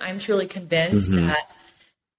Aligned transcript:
I'm 0.00 0.18
truly 0.18 0.46
convinced 0.46 1.12
mm-hmm. 1.12 1.28
that 1.28 1.56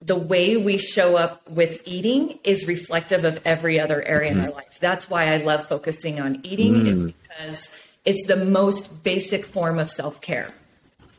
the 0.01 0.15
way 0.15 0.55
we 0.55 0.77
show 0.77 1.17
up 1.17 1.49
with 1.49 1.81
eating 1.85 2.39
is 2.45 2.65
reflective 2.65 3.25
of 3.25 3.41
every 3.43 3.77
other 3.77 4.01
area 4.01 4.31
mm-hmm. 4.31 4.39
in 4.39 4.45
our 4.45 4.53
life. 4.53 4.79
That's 4.79 5.09
why 5.09 5.33
I 5.33 5.37
love 5.37 5.67
focusing 5.67 6.21
on 6.21 6.39
eating 6.45 6.75
mm. 6.75 6.87
is 6.87 7.03
because 7.03 7.75
it's 8.05 8.25
the 8.25 8.37
most 8.37 9.03
basic 9.03 9.45
form 9.45 9.79
of 9.79 9.89
self-care. 9.89 10.53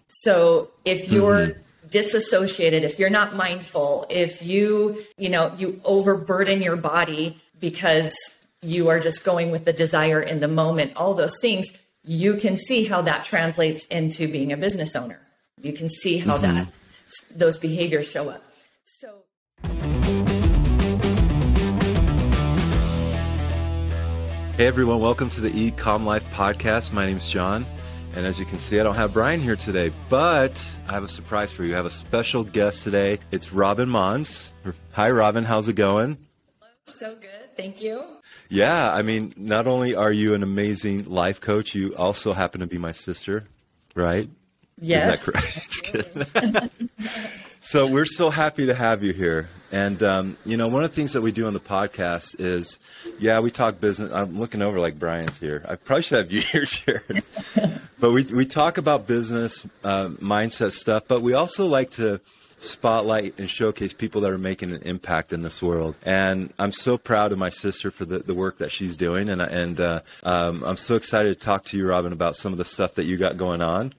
So 0.07 0.71
if 0.87 1.11
you're 1.13 1.49
mm-hmm. 1.49 1.89
disassociated, 1.91 2.83
if 2.83 2.99
you're 2.99 3.11
not 3.11 3.37
mindful, 3.37 4.07
if 4.09 4.43
you, 4.43 5.05
you 5.19 5.29
know, 5.29 5.53
you 5.59 5.83
overburden 5.85 6.63
your 6.63 6.77
body 6.77 7.37
because 7.61 8.17
you 8.63 8.89
are 8.89 9.01
just 9.01 9.23
going 9.23 9.51
with 9.51 9.67
the 9.67 9.73
desire 9.75 10.23
in 10.23 10.41
the 10.41 10.49
moment, 10.49 10.97
all 10.97 11.13
those 11.13 11.39
things, 11.41 11.77
you 12.05 12.37
can 12.37 12.57
see 12.57 12.85
how 12.85 13.03
that 13.03 13.25
translates 13.25 13.85
into 13.87 14.29
being 14.29 14.51
a 14.51 14.57
business 14.57 14.97
owner. 14.97 15.21
You 15.61 15.73
can 15.73 15.89
see 15.89 16.19
how 16.19 16.37
mm-hmm. 16.37 16.55
that 16.55 16.69
those 17.35 17.59
behaviors 17.59 18.09
show 18.09 18.29
up. 18.29 18.45
So 18.85 19.25
Hey 24.57 24.67
everyone, 24.67 25.01
welcome 25.01 25.29
to 25.31 25.41
the 25.41 25.51
Ecom 25.51 26.05
Life 26.05 26.25
podcast. 26.33 26.93
My 26.93 27.07
name 27.07 27.17
is 27.17 27.29
John, 27.29 27.67
and 28.15 28.25
as 28.25 28.39
you 28.39 28.45
can 28.45 28.59
see, 28.59 28.79
I 28.79 28.85
don't 28.85 28.95
have 28.95 29.13
Brian 29.13 29.41
here 29.41 29.57
today, 29.57 29.93
but 30.09 30.81
I 30.87 30.93
have 30.93 31.03
a 31.03 31.09
surprise 31.09 31.51
for 31.51 31.65
you. 31.65 31.73
I 31.73 31.77
have 31.77 31.87
a 31.87 31.91
special 31.91 32.45
guest 32.45 32.85
today. 32.85 33.19
It's 33.33 33.53
Robyn 33.53 33.89
Mons. 33.89 34.53
Hi 34.93 35.11
Robyn, 35.11 35.45
how's 35.45 35.67
it 35.67 35.75
going? 35.75 36.19
So 36.87 37.17
good. 37.17 37.57
Thank 37.57 37.83
you. 37.83 38.05
Yeah, 38.49 38.93
I 38.93 39.03
mean, 39.03 39.35
not 39.37 39.67
only 39.67 39.97
are 39.97 40.13
you 40.13 40.35
an 40.35 40.45
amazing 40.45 41.07
life 41.07 41.41
coach, 41.41 41.75
you 41.75 41.97
also 41.97 42.33
happen 42.33 42.61
to 42.61 42.69
be 42.69 42.79
my 42.79 42.93
sister, 42.93 43.45
right? 43.97 44.29
Yes. 44.81 45.27
Is 45.27 45.27
that 45.27 46.53
correct? 46.53 46.73
so 47.61 47.87
we're 47.87 48.07
so 48.07 48.31
happy 48.31 48.67
to 48.67 48.75
have 48.75 49.03
you 49.03 49.13
here. 49.13 49.49
And, 49.71 50.03
um, 50.03 50.37
you 50.47 50.57
know, 50.57 50.69
one 50.69 50.83
of 50.83 50.91
the 50.91 50.97
things 50.97 51.13
that 51.13 51.21
we 51.21 51.31
do 51.31 51.47
on 51.47 51.53
the 51.53 51.61
podcast 51.61 52.37
is, 52.39 52.79
yeah, 53.19 53.41
we 53.41 53.51
talk 53.51 53.81
business. 53.81 54.13
I'm 54.13 54.39
looking 54.39 54.63
over 54.63 54.81
like 54.81 54.99
Brian's 54.99 55.39
here. 55.39 55.63
I 55.69 55.77
probably 55.77 56.03
should 56.03 56.19
have 56.19 56.33
you 56.33 56.41
here, 56.41 56.65
Sharon. 56.65 57.23
but 57.99 58.13
we, 58.13 58.25
we 58.25 58.47
talk 58.47 58.79
about 58.79 59.07
business, 59.07 59.67
uh, 59.85 60.09
mindset 60.21 60.73
stuff, 60.73 61.05
but 61.07 61.21
we 61.21 61.35
also 61.35 61.67
like 61.67 61.91
to 61.93 62.21
spotlight 62.61 63.39
and 63.39 63.49
showcase 63.49 63.93
people 63.93 64.21
that 64.23 64.33
are 64.33 64.39
making 64.39 64.73
an 64.73 64.83
impact 64.83 65.33
in 65.33 65.43
this 65.43 65.63
world. 65.63 65.95
And 66.05 66.53
I'm 66.59 66.73
so 66.73 66.99
proud 66.99 67.31
of 67.33 67.39
my 67.39 67.51
sister 67.51 67.91
for 67.91 68.05
the, 68.05 68.21
the 68.21 68.35
work 68.35 68.59
that 68.59 68.73
she's 68.73 68.97
doing. 68.97 69.29
And, 69.29 69.41
and 69.41 69.81
uh, 69.81 70.01
um, 70.23 70.65
I'm 70.65 70.77
so 70.77 70.97
excited 70.97 71.39
to 71.39 71.45
talk 71.45 71.65
to 71.67 71.77
you, 71.77 71.87
Robyn, 71.87 72.13
about 72.13 72.37
some 72.37 72.53
of 72.53 72.59
the 72.59 72.65
stuff 72.65 72.95
that 72.95 73.05
you 73.05 73.17
got 73.17 73.37
going 73.37 73.61
on 73.61 73.93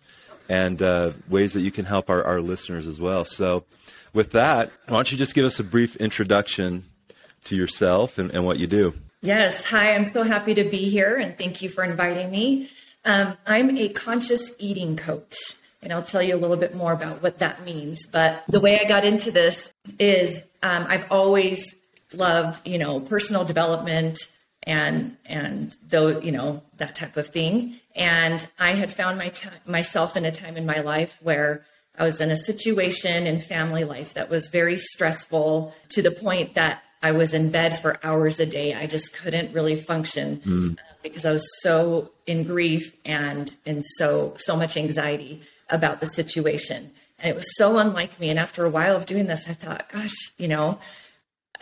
and 0.50 0.81
uh, 0.81 1.11
ways 1.30 1.53
that 1.53 1.61
you 1.61 1.72
can 1.72 1.86
help 1.86 2.09
our, 2.09 2.23
our 2.23 2.42
listeners 2.42 2.88
as 2.88 3.00
well. 3.00 3.23
So, 3.23 3.64
with 4.14 4.31
that, 4.31 4.72
why 4.88 4.97
don't 4.97 5.11
you 5.11 5.17
just 5.17 5.36
give 5.36 5.45
us 5.45 5.59
a 5.59 5.64
brief 5.64 5.95
introduction 5.97 6.83
to 7.45 7.55
yourself 7.55 8.17
and, 8.17 8.31
and 8.31 8.45
what 8.45 8.58
you 8.58 8.66
do? 8.66 8.94
Yes. 9.22 9.66
Hi, 9.66 9.94
I'm 9.94 10.05
so 10.05 10.23
happy 10.23 10.55
to 10.55 10.64
be 10.64 10.89
here 10.89 11.16
and 11.16 11.38
thank 11.38 11.61
you 11.61 11.70
for 11.70 11.83
inviting 11.83 12.31
me. 12.31 12.70
Um, 13.05 13.38
I'm 13.45 13.77
a 13.77 13.89
conscious 13.89 14.53
eating 14.58 14.97
coach. 14.97 15.36
And 15.81 15.94
I'll 15.94 16.03
tell 16.03 16.22
you 16.22 16.36
a 16.36 16.38
little 16.38 16.58
bit 16.58 16.75
more 16.75 16.92
about 16.92 17.23
what 17.23 17.39
that 17.39 17.64
means. 17.64 18.05
But 18.11 18.44
the 18.50 18.59
way 18.59 18.80
I 18.80 18.83
got 18.83 19.05
into 19.05 19.31
this 19.31 19.73
is 19.97 20.42
um, 20.61 20.86
I've 20.89 21.09
always 21.09 21.75
loved, 22.11 22.67
you 22.67 22.77
know, 22.77 23.00
personal 23.00 23.45
development 23.45 24.20
and 24.70 25.17
and 25.25 25.75
though 25.88 26.20
you 26.20 26.31
know 26.31 26.62
that 26.78 26.95
type 26.95 27.17
of 27.17 27.28
thing. 27.28 27.78
And 27.95 28.48
I 28.59 28.73
had 28.73 28.94
found 28.94 29.17
my 29.17 29.30
t- 29.30 29.50
myself 29.66 30.16
in 30.16 30.26
a 30.26 30.31
time 30.31 30.56
in 30.58 30.66
my 30.66 30.81
life 30.81 31.17
where 31.23 31.66
I 31.98 32.06
was 32.06 32.22
in 32.22 32.30
a 32.30 32.38
situation 32.38 33.26
in 33.26 33.42
family 33.42 33.84
life 33.84 34.14
that 34.14 34.30
was 34.30 34.48
very 34.48 34.78
stressful 34.78 35.73
to 35.89 36.02
the 36.03 36.11
point 36.11 36.53
that 36.53 36.84
I 37.02 37.11
was 37.14 37.34
in 37.34 37.50
bed 37.50 37.80
for 37.80 38.00
hours 38.03 38.39
a 38.39 38.45
day. 38.45 38.76
I 38.76 38.86
just 38.86 39.17
couldn't 39.17 39.53
really 39.53 39.76
function 39.76 40.38
mm. 40.38 40.77
because 41.02 41.26
I 41.26 41.32
was 41.32 41.48
so 41.61 42.11
in 42.27 42.43
grief 42.43 42.95
and 43.04 43.54
in 43.66 43.82
so 43.82 44.33
so 44.38 44.55
much 44.55 44.77
anxiety 44.77 45.42
about 45.70 45.99
the 45.99 46.08
situation. 46.08 46.92
And 47.17 47.32
it 47.32 47.36
was 47.36 47.58
so 47.58 47.80
unlike 47.80 48.20
me. 48.20 48.30
And 48.30 48.38
after 48.38 48.66
a 48.66 48.70
while 48.70 48.95
of 48.95 49.08
doing 49.08 49.26
this, 49.26 49.49
I 49.49 49.54
thought, 49.54 49.89
gosh, 49.92 50.16
you 50.38 50.48
know, 50.48 50.77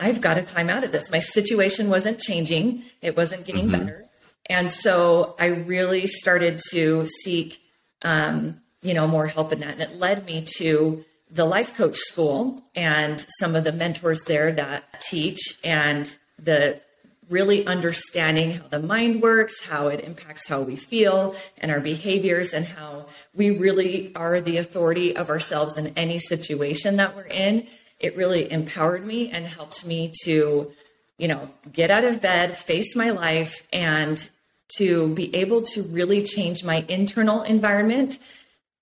I've 0.00 0.20
got 0.20 0.34
to 0.34 0.42
climb 0.42 0.70
out 0.70 0.84
of 0.84 0.92
this. 0.92 1.10
My 1.10 1.18
situation 1.18 1.90
wasn't 1.90 2.20
changing, 2.20 2.84
it 3.02 3.16
wasn't 3.16 3.44
getting 3.44 3.68
mm-hmm. 3.68 3.84
better. 3.84 4.04
And 4.46 4.70
so 4.70 5.34
I 5.38 5.46
really 5.46 6.06
started 6.06 6.60
to 6.70 7.06
seek, 7.22 7.60
um, 8.02 8.60
you 8.80 8.94
know, 8.94 9.06
more 9.06 9.26
help 9.26 9.52
in 9.52 9.60
that. 9.60 9.72
And 9.72 9.82
it 9.82 9.98
led 9.98 10.24
me 10.24 10.46
to 10.56 11.04
the 11.30 11.44
life 11.44 11.76
coach 11.76 11.96
school 11.96 12.62
and 12.74 13.24
some 13.38 13.54
of 13.54 13.64
the 13.64 13.72
mentors 13.72 14.24
there 14.24 14.52
that 14.52 15.02
teach 15.02 15.58
and 15.62 16.14
the 16.38 16.80
really 17.28 17.66
understanding 17.66 18.52
how 18.52 18.66
the 18.68 18.78
mind 18.78 19.20
works, 19.20 19.62
how 19.66 19.88
it 19.88 20.00
impacts 20.00 20.48
how 20.48 20.62
we 20.62 20.76
feel 20.76 21.36
and 21.58 21.70
our 21.70 21.80
behaviors, 21.80 22.54
and 22.54 22.64
how 22.64 23.06
we 23.34 23.50
really 23.50 24.14
are 24.14 24.40
the 24.40 24.56
authority 24.56 25.14
of 25.14 25.28
ourselves 25.28 25.76
in 25.76 25.88
any 25.88 26.18
situation 26.18 26.96
that 26.96 27.14
we're 27.14 27.26
in. 27.26 27.66
It 28.00 28.16
really 28.16 28.50
empowered 28.50 29.04
me 29.04 29.30
and 29.30 29.46
helped 29.46 29.86
me 29.86 30.12
to, 30.24 30.72
you 31.18 31.28
know, 31.28 31.50
get 31.72 31.90
out 31.90 32.04
of 32.04 32.20
bed, 32.20 32.56
face 32.56 32.94
my 32.94 33.10
life, 33.10 33.66
and 33.72 34.28
to 34.76 35.08
be 35.14 35.34
able 35.34 35.62
to 35.62 35.82
really 35.84 36.22
change 36.22 36.62
my 36.62 36.84
internal 36.88 37.42
environment 37.42 38.18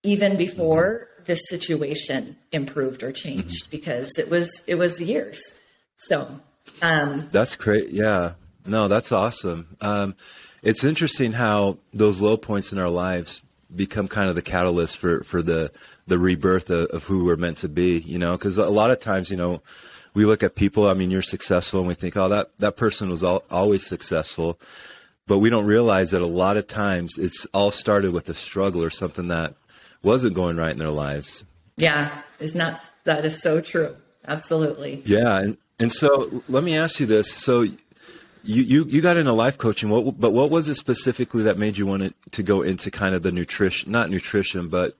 even 0.02 0.36
before 0.36 1.08
this 1.24 1.42
situation 1.48 2.36
improved 2.52 3.02
or 3.02 3.12
changed 3.12 3.64
mm-hmm. 3.64 3.70
because 3.70 4.18
it 4.18 4.30
was 4.30 4.64
it 4.66 4.76
was 4.76 5.00
years. 5.00 5.40
So 5.96 6.40
um, 6.82 7.28
that's 7.32 7.56
great. 7.56 7.88
Yeah. 7.90 8.34
No, 8.64 8.88
that's 8.88 9.12
awesome. 9.12 9.76
Um, 9.80 10.16
it's 10.62 10.82
interesting 10.82 11.32
how 11.32 11.78
those 11.94 12.20
low 12.20 12.36
points 12.36 12.72
in 12.72 12.78
our 12.78 12.90
lives 12.90 13.42
become 13.76 14.08
kind 14.08 14.28
of 14.28 14.34
the 14.34 14.42
catalyst 14.42 14.98
for, 14.98 15.22
for 15.24 15.42
the, 15.42 15.70
the 16.06 16.18
rebirth 16.18 16.70
of, 16.70 16.88
of 16.90 17.04
who 17.04 17.24
we're 17.24 17.36
meant 17.36 17.58
to 17.58 17.68
be, 17.68 17.98
you 17.98 18.18
know, 18.18 18.32
because 18.32 18.58
a 18.58 18.68
lot 18.68 18.90
of 18.90 19.00
times, 19.00 19.30
you 19.30 19.36
know, 19.36 19.62
we 20.14 20.24
look 20.24 20.42
at 20.42 20.54
people, 20.54 20.86
I 20.86 20.94
mean, 20.94 21.10
you're 21.10 21.22
successful 21.22 21.80
and 21.80 21.88
we 21.88 21.94
think, 21.94 22.16
oh, 22.16 22.28
that, 22.28 22.56
that 22.58 22.76
person 22.76 23.10
was 23.10 23.22
all, 23.22 23.44
always 23.50 23.86
successful. 23.86 24.58
But 25.26 25.38
we 25.38 25.50
don't 25.50 25.66
realize 25.66 26.12
that 26.12 26.22
a 26.22 26.26
lot 26.26 26.56
of 26.56 26.66
times 26.66 27.18
it's 27.18 27.46
all 27.52 27.70
started 27.70 28.12
with 28.12 28.28
a 28.28 28.34
struggle 28.34 28.82
or 28.82 28.90
something 28.90 29.28
that 29.28 29.54
wasn't 30.02 30.34
going 30.34 30.56
right 30.56 30.70
in 30.70 30.78
their 30.78 30.90
lives. 30.90 31.44
Yeah, 31.76 32.22
is 32.38 32.54
not 32.54 32.78
that 33.04 33.24
is 33.24 33.40
so 33.42 33.60
true. 33.60 33.96
Absolutely. 34.26 35.02
Yeah, 35.04 35.40
and 35.40 35.58
and 35.78 35.92
so 35.92 36.42
let 36.48 36.64
me 36.64 36.76
ask 36.76 37.00
you 37.00 37.06
this: 37.06 37.32
so 37.32 37.66
you 38.46 38.62
you, 38.62 38.84
you 38.84 39.00
got 39.00 39.16
into 39.16 39.32
life 39.32 39.58
coaching, 39.58 39.88
what, 39.88 40.18
but 40.18 40.32
what 40.32 40.50
was 40.50 40.68
it 40.68 40.76
specifically 40.76 41.42
that 41.44 41.58
made 41.58 41.76
you 41.76 41.86
want 41.86 42.14
to 42.32 42.42
go 42.42 42.62
into 42.62 42.90
kind 42.90 43.14
of 43.14 43.22
the 43.22 43.32
nutrition, 43.32 43.90
not 43.90 44.10
nutrition, 44.10 44.68
but 44.68 44.96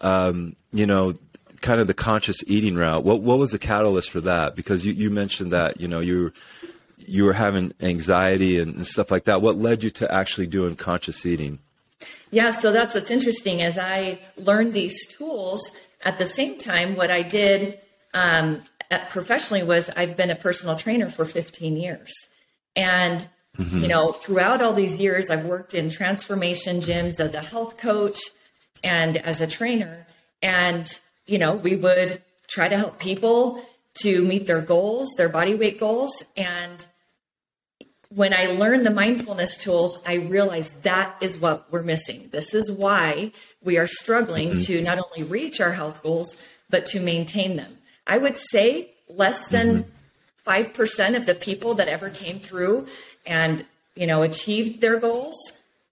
um, 0.00 0.56
you 0.72 0.86
know, 0.86 1.14
kind 1.60 1.80
of 1.80 1.86
the 1.86 1.94
conscious 1.94 2.42
eating 2.46 2.76
route? 2.76 3.04
What 3.04 3.20
what 3.20 3.38
was 3.38 3.52
the 3.52 3.58
catalyst 3.58 4.10
for 4.10 4.20
that? 4.22 4.56
Because 4.56 4.86
you, 4.86 4.92
you 4.92 5.10
mentioned 5.10 5.52
that 5.52 5.80
you 5.80 5.88
know 5.88 6.00
you 6.00 6.32
you 6.98 7.24
were 7.24 7.32
having 7.32 7.72
anxiety 7.80 8.58
and, 8.58 8.76
and 8.76 8.86
stuff 8.86 9.10
like 9.10 9.24
that. 9.24 9.42
What 9.42 9.56
led 9.56 9.82
you 9.82 9.90
to 9.90 10.12
actually 10.12 10.46
doing 10.46 10.76
conscious 10.76 11.26
eating? 11.26 11.58
Yeah, 12.30 12.50
so 12.50 12.72
that's 12.72 12.94
what's 12.94 13.10
interesting. 13.10 13.62
As 13.62 13.78
I 13.78 14.20
learned 14.36 14.74
these 14.74 15.06
tools, 15.06 15.70
at 16.04 16.18
the 16.18 16.26
same 16.26 16.58
time, 16.58 16.96
what 16.96 17.10
I 17.10 17.22
did 17.22 17.78
um, 18.14 18.62
professionally 19.10 19.62
was 19.62 19.90
I've 19.90 20.16
been 20.16 20.30
a 20.30 20.36
personal 20.36 20.76
trainer 20.76 21.10
for 21.10 21.24
15 21.24 21.76
years. 21.76 22.12
And, 22.76 23.26
mm-hmm. 23.58 23.80
you 23.80 23.88
know, 23.88 24.12
throughout 24.12 24.62
all 24.62 24.74
these 24.74 25.00
years, 25.00 25.30
I've 25.30 25.44
worked 25.44 25.74
in 25.74 25.90
transformation 25.90 26.80
gyms 26.80 27.18
as 27.18 27.34
a 27.34 27.40
health 27.40 27.78
coach 27.78 28.18
and 28.84 29.16
as 29.16 29.40
a 29.40 29.46
trainer. 29.46 30.06
And, 30.42 30.86
you 31.26 31.38
know, 31.38 31.54
we 31.54 31.74
would 31.76 32.22
try 32.46 32.68
to 32.68 32.76
help 32.76 32.98
people 32.98 33.64
to 34.02 34.22
meet 34.22 34.46
their 34.46 34.60
goals, 34.60 35.08
their 35.16 35.28
body 35.28 35.54
weight 35.54 35.80
goals. 35.80 36.22
And 36.36 36.84
when 38.08 38.34
I 38.34 38.46
learned 38.46 38.86
the 38.86 38.90
mindfulness 38.90 39.56
tools, 39.56 40.00
I 40.06 40.14
realized 40.14 40.82
that 40.82 41.16
is 41.20 41.38
what 41.38 41.70
we're 41.72 41.82
missing. 41.82 42.28
This 42.30 42.54
is 42.54 42.70
why 42.70 43.32
we 43.62 43.78
are 43.78 43.86
struggling 43.86 44.50
mm-hmm. 44.50 44.58
to 44.60 44.82
not 44.82 44.98
only 44.98 45.28
reach 45.28 45.60
our 45.60 45.72
health 45.72 46.02
goals, 46.02 46.36
but 46.70 46.86
to 46.86 47.00
maintain 47.00 47.56
them. 47.56 47.78
I 48.06 48.18
would 48.18 48.36
say 48.36 48.92
less 49.08 49.48
than 49.48 49.82
mm-hmm. 49.82 49.90
5% 50.46 51.16
of 51.16 51.26
the 51.26 51.34
people 51.34 51.74
that 51.74 51.88
ever 51.88 52.08
came 52.10 52.38
through 52.38 52.86
and, 53.26 53.64
you 53.94 54.06
know, 54.06 54.22
achieved 54.22 54.80
their 54.80 54.98
goals, 54.98 55.36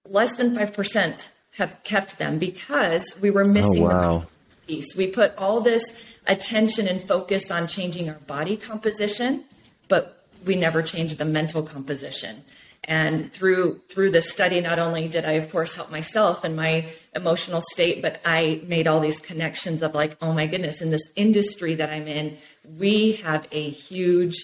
less 0.09 0.37
than 0.37 0.55
5% 0.55 1.31
have 1.56 1.83
kept 1.85 2.19
them 2.19 2.39
because 2.39 3.19
we 3.21 3.31
were 3.31 3.45
oh, 3.47 3.51
missing 3.51 3.85
oh, 3.85 3.89
wow. 3.89 4.19
the 4.51 4.56
piece. 4.67 4.97
We 4.97 5.09
put 5.09 5.37
all 5.37 5.61
this 5.61 6.05
attention 6.27 6.89
and 6.89 7.01
focus 7.03 7.51
on 7.51 7.67
changing 7.67 8.09
our 8.09 8.19
body 8.27 8.56
composition, 8.56 9.45
but 9.89 10.25
we 10.45 10.56
never 10.56 10.83
changed 10.83 11.19
the 11.19 11.25
mental 11.25 11.62
composition. 11.62 12.45
And 12.87 13.33
through 13.33 13.81
through 13.89 14.11
this 14.11 14.31
study, 14.31 14.61
not 14.61 14.79
only 14.79 15.09
did 15.09 15.25
I, 15.25 15.33
of 15.33 15.51
course, 15.51 15.75
help 15.75 15.91
myself 15.91 16.45
and 16.45 16.55
my 16.55 16.87
emotional 17.15 17.63
state, 17.73 18.03
but 18.03 18.21
I 18.25 18.61
made 18.67 18.87
all 18.87 19.01
these 19.01 19.21
connections 19.21 19.81
of 19.83 19.95
like, 19.95 20.17
oh 20.21 20.33
my 20.33 20.47
goodness, 20.47 20.83
in 20.83 20.91
this 20.91 21.11
industry 21.17 21.75
that 21.77 21.91
I'm 21.91 22.07
in, 22.07 22.37
we 22.77 23.13
have 23.13 23.47
a 23.53 23.71
huge 23.71 24.35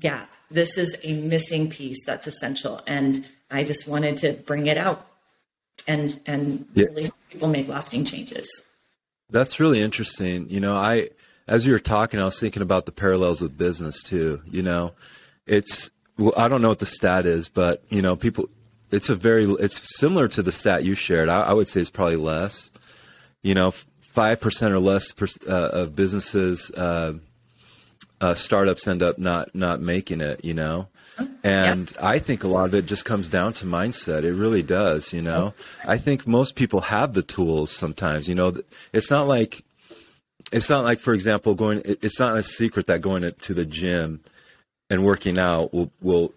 gap. 0.00 0.32
This 0.50 0.78
is 0.78 0.96
a 1.02 1.12
missing 1.12 1.68
piece 1.68 2.04
that's 2.06 2.26
essential, 2.26 2.80
and 2.86 3.26
I 3.50 3.64
just 3.64 3.86
wanted 3.86 4.16
to 4.18 4.32
bring 4.32 4.66
it 4.66 4.78
out 4.78 5.06
and 5.86 6.18
and 6.24 6.66
yeah. 6.74 6.86
really 6.86 7.02
help 7.04 7.14
people 7.30 7.48
make 7.48 7.68
lasting 7.68 8.04
changes. 8.06 8.48
That's 9.30 9.60
really 9.60 9.82
interesting. 9.82 10.48
You 10.48 10.60
know, 10.60 10.74
I 10.74 11.10
as 11.46 11.66
you 11.66 11.72
were 11.72 11.78
talking, 11.78 12.20
I 12.20 12.24
was 12.24 12.40
thinking 12.40 12.62
about 12.62 12.86
the 12.86 12.92
parallels 12.92 13.42
with 13.42 13.58
business 13.58 14.02
too. 14.02 14.40
You 14.46 14.62
know, 14.62 14.94
it's 15.46 15.90
well, 16.18 16.32
I 16.36 16.48
don't 16.48 16.60
know 16.60 16.68
what 16.68 16.80
the 16.80 16.86
stat 16.86 17.26
is, 17.26 17.48
but 17.48 17.82
you 17.88 18.02
know, 18.02 18.16
people. 18.16 18.48
It's 18.90 19.10
a 19.10 19.14
very. 19.14 19.44
It's 19.44 19.98
similar 19.98 20.28
to 20.28 20.42
the 20.42 20.52
stat 20.52 20.82
you 20.82 20.94
shared. 20.94 21.28
I, 21.28 21.42
I 21.42 21.52
would 21.52 21.68
say 21.68 21.80
it's 21.80 21.90
probably 21.90 22.16
less. 22.16 22.70
You 23.42 23.54
know, 23.54 23.70
five 24.00 24.40
percent 24.40 24.74
or 24.74 24.78
less 24.80 25.12
per, 25.12 25.26
uh, 25.48 25.70
of 25.72 25.94
businesses, 25.94 26.70
uh, 26.72 27.14
uh, 28.20 28.34
startups 28.34 28.88
end 28.88 29.02
up 29.02 29.18
not 29.18 29.54
not 29.54 29.80
making 29.80 30.20
it. 30.20 30.44
You 30.44 30.54
know, 30.54 30.88
and 31.44 31.90
yep. 31.90 32.02
I 32.02 32.18
think 32.18 32.44
a 32.44 32.48
lot 32.48 32.66
of 32.66 32.74
it 32.74 32.86
just 32.86 33.04
comes 33.04 33.28
down 33.28 33.52
to 33.54 33.66
mindset. 33.66 34.24
It 34.24 34.32
really 34.32 34.62
does. 34.62 35.12
You 35.12 35.22
know, 35.22 35.54
I 35.86 35.98
think 35.98 36.26
most 36.26 36.56
people 36.56 36.80
have 36.80 37.12
the 37.12 37.22
tools. 37.22 37.70
Sometimes, 37.70 38.26
you 38.26 38.34
know, 38.34 38.54
it's 38.92 39.10
not 39.10 39.28
like 39.28 39.64
it's 40.50 40.70
not 40.70 40.82
like, 40.82 40.98
for 40.98 41.12
example, 41.12 41.54
going. 41.54 41.82
It's 41.84 42.18
not 42.18 42.38
a 42.38 42.42
secret 42.42 42.86
that 42.86 43.02
going 43.02 43.30
to 43.30 43.54
the 43.54 43.66
gym 43.66 44.20
and 44.90 45.04
working 45.04 45.38
out 45.38 45.72
will 45.72 45.90
will 46.00 46.32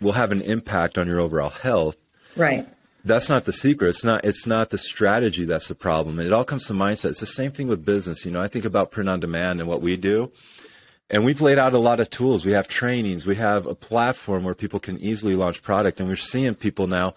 will 0.00 0.12
have 0.12 0.32
an 0.32 0.42
impact 0.42 0.98
on 0.98 1.06
your 1.06 1.20
overall 1.20 1.50
health. 1.50 1.96
Right. 2.36 2.68
That's 3.04 3.28
not 3.28 3.44
the 3.44 3.52
secret. 3.52 3.88
It's 3.88 4.04
not 4.04 4.24
it's 4.24 4.46
not 4.46 4.70
the 4.70 4.78
strategy 4.78 5.44
that's 5.44 5.68
the 5.68 5.74
problem. 5.74 6.18
And 6.18 6.26
it 6.26 6.32
all 6.32 6.44
comes 6.44 6.66
to 6.66 6.72
mindset. 6.72 7.10
It's 7.10 7.20
the 7.20 7.26
same 7.26 7.52
thing 7.52 7.68
with 7.68 7.84
business. 7.84 8.24
You 8.24 8.32
know, 8.32 8.42
I 8.42 8.48
think 8.48 8.64
about 8.64 8.90
print 8.90 9.08
on 9.08 9.20
demand 9.20 9.60
and 9.60 9.68
what 9.68 9.80
we 9.80 9.96
do. 9.96 10.32
And 11.08 11.24
we've 11.24 11.40
laid 11.40 11.58
out 11.58 11.72
a 11.72 11.78
lot 11.78 12.00
of 12.00 12.10
tools. 12.10 12.44
We 12.44 12.52
have 12.52 12.66
trainings. 12.66 13.26
We 13.26 13.36
have 13.36 13.64
a 13.66 13.76
platform 13.76 14.42
where 14.42 14.56
people 14.56 14.80
can 14.80 14.98
easily 14.98 15.36
launch 15.36 15.62
product. 15.62 16.00
And 16.00 16.08
we're 16.08 16.16
seeing 16.16 16.56
people 16.56 16.88
now, 16.88 17.14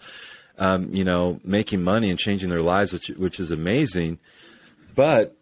um, 0.58 0.94
you 0.94 1.02
know, 1.02 1.40
making 1.42 1.82
money 1.82 2.08
and 2.08 2.16
changing 2.16 2.50
their 2.50 2.62
lives, 2.62 2.92
which 2.92 3.08
which 3.08 3.40
is 3.40 3.50
amazing. 3.50 4.20
But 4.94 5.36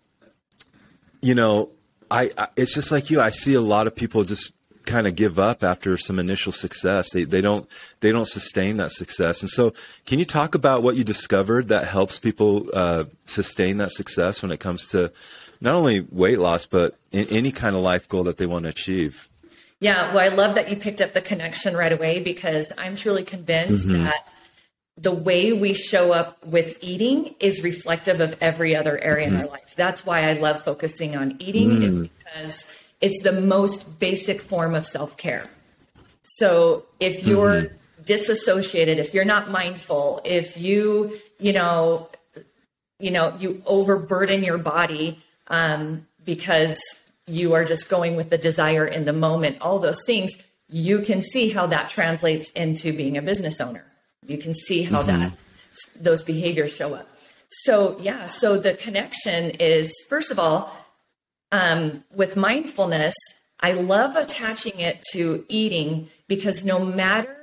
you 1.20 1.34
know, 1.34 1.70
I, 2.10 2.30
I 2.38 2.48
it's 2.56 2.74
just 2.74 2.90
like 2.90 3.10
you. 3.10 3.20
I 3.20 3.30
see 3.30 3.52
a 3.52 3.60
lot 3.60 3.86
of 3.86 3.94
people 3.94 4.24
just 4.24 4.54
kind 4.88 5.06
of 5.06 5.14
give 5.14 5.38
up 5.38 5.62
after 5.62 5.96
some 5.96 6.18
initial 6.18 6.50
success. 6.50 7.12
They 7.12 7.24
they 7.24 7.40
don't 7.40 7.68
they 8.00 8.10
don't 8.10 8.26
sustain 8.26 8.78
that 8.78 8.90
success. 8.90 9.42
And 9.42 9.50
so, 9.50 9.72
can 10.06 10.18
you 10.18 10.24
talk 10.24 10.54
about 10.54 10.82
what 10.82 10.96
you 10.96 11.04
discovered 11.04 11.68
that 11.68 11.86
helps 11.86 12.18
people 12.18 12.68
uh, 12.74 13.04
sustain 13.24 13.76
that 13.76 13.92
success 13.92 14.42
when 14.42 14.50
it 14.50 14.58
comes 14.58 14.88
to 14.88 15.12
not 15.60 15.74
only 15.74 16.00
weight 16.10 16.38
loss 16.38 16.66
but 16.66 16.96
any 17.12 17.52
kind 17.52 17.76
of 17.76 17.82
life 17.82 18.08
goal 18.08 18.24
that 18.24 18.38
they 18.38 18.46
want 18.46 18.64
to 18.64 18.70
achieve? 18.70 19.28
Yeah, 19.80 20.12
well, 20.12 20.18
I 20.18 20.34
love 20.34 20.56
that 20.56 20.68
you 20.68 20.76
picked 20.76 21.00
up 21.00 21.12
the 21.12 21.20
connection 21.20 21.76
right 21.76 21.92
away 21.92 22.20
because 22.20 22.72
I'm 22.76 22.96
truly 22.96 23.22
convinced 23.22 23.86
mm-hmm. 23.86 24.04
that 24.04 24.32
the 24.96 25.12
way 25.12 25.52
we 25.52 25.72
show 25.72 26.12
up 26.12 26.44
with 26.44 26.78
eating 26.82 27.36
is 27.38 27.62
reflective 27.62 28.20
of 28.20 28.36
every 28.40 28.74
other 28.74 28.98
area 28.98 29.28
mm-hmm. 29.28 29.36
in 29.36 29.42
our 29.42 29.48
life. 29.48 29.76
That's 29.76 30.04
why 30.04 30.28
I 30.28 30.32
love 30.32 30.62
focusing 30.64 31.14
on 31.16 31.36
eating 31.38 31.70
mm. 31.70 31.82
is 31.82 31.98
because 32.00 32.72
it's 33.00 33.22
the 33.22 33.32
most 33.32 33.98
basic 33.98 34.40
form 34.40 34.74
of 34.74 34.86
self 34.86 35.16
care. 35.16 35.48
So 36.22 36.86
if 37.00 37.26
you're 37.26 37.62
mm-hmm. 37.62 38.02
disassociated, 38.04 38.98
if 38.98 39.14
you're 39.14 39.24
not 39.24 39.50
mindful, 39.50 40.20
if 40.24 40.56
you, 40.56 41.18
you 41.38 41.52
know, 41.52 42.10
you 42.98 43.10
know, 43.10 43.34
you 43.38 43.62
overburden 43.66 44.42
your 44.42 44.58
body 44.58 45.22
um, 45.46 46.06
because 46.24 46.78
you 47.26 47.54
are 47.54 47.64
just 47.64 47.88
going 47.88 48.16
with 48.16 48.30
the 48.30 48.38
desire 48.38 48.86
in 48.86 49.04
the 49.04 49.12
moment, 49.12 49.58
all 49.60 49.78
those 49.78 50.04
things, 50.04 50.32
you 50.68 51.00
can 51.00 51.22
see 51.22 51.50
how 51.50 51.66
that 51.66 51.88
translates 51.88 52.50
into 52.50 52.92
being 52.92 53.16
a 53.16 53.22
business 53.22 53.60
owner. 53.60 53.84
You 54.26 54.38
can 54.38 54.54
see 54.54 54.82
how 54.82 55.02
mm-hmm. 55.02 55.20
that 55.20 55.32
those 56.00 56.22
behaviors 56.22 56.74
show 56.74 56.94
up. 56.94 57.08
So 57.50 57.98
yeah, 58.00 58.26
so 58.26 58.58
the 58.58 58.74
connection 58.74 59.50
is 59.50 59.92
first 60.08 60.30
of 60.30 60.38
all 60.38 60.76
um, 61.52 62.04
with 62.14 62.36
mindfulness, 62.36 63.14
I 63.60 63.72
love 63.72 64.16
attaching 64.16 64.78
it 64.78 65.02
to 65.12 65.44
eating 65.48 66.08
because 66.28 66.64
no 66.64 66.84
matter 66.84 67.34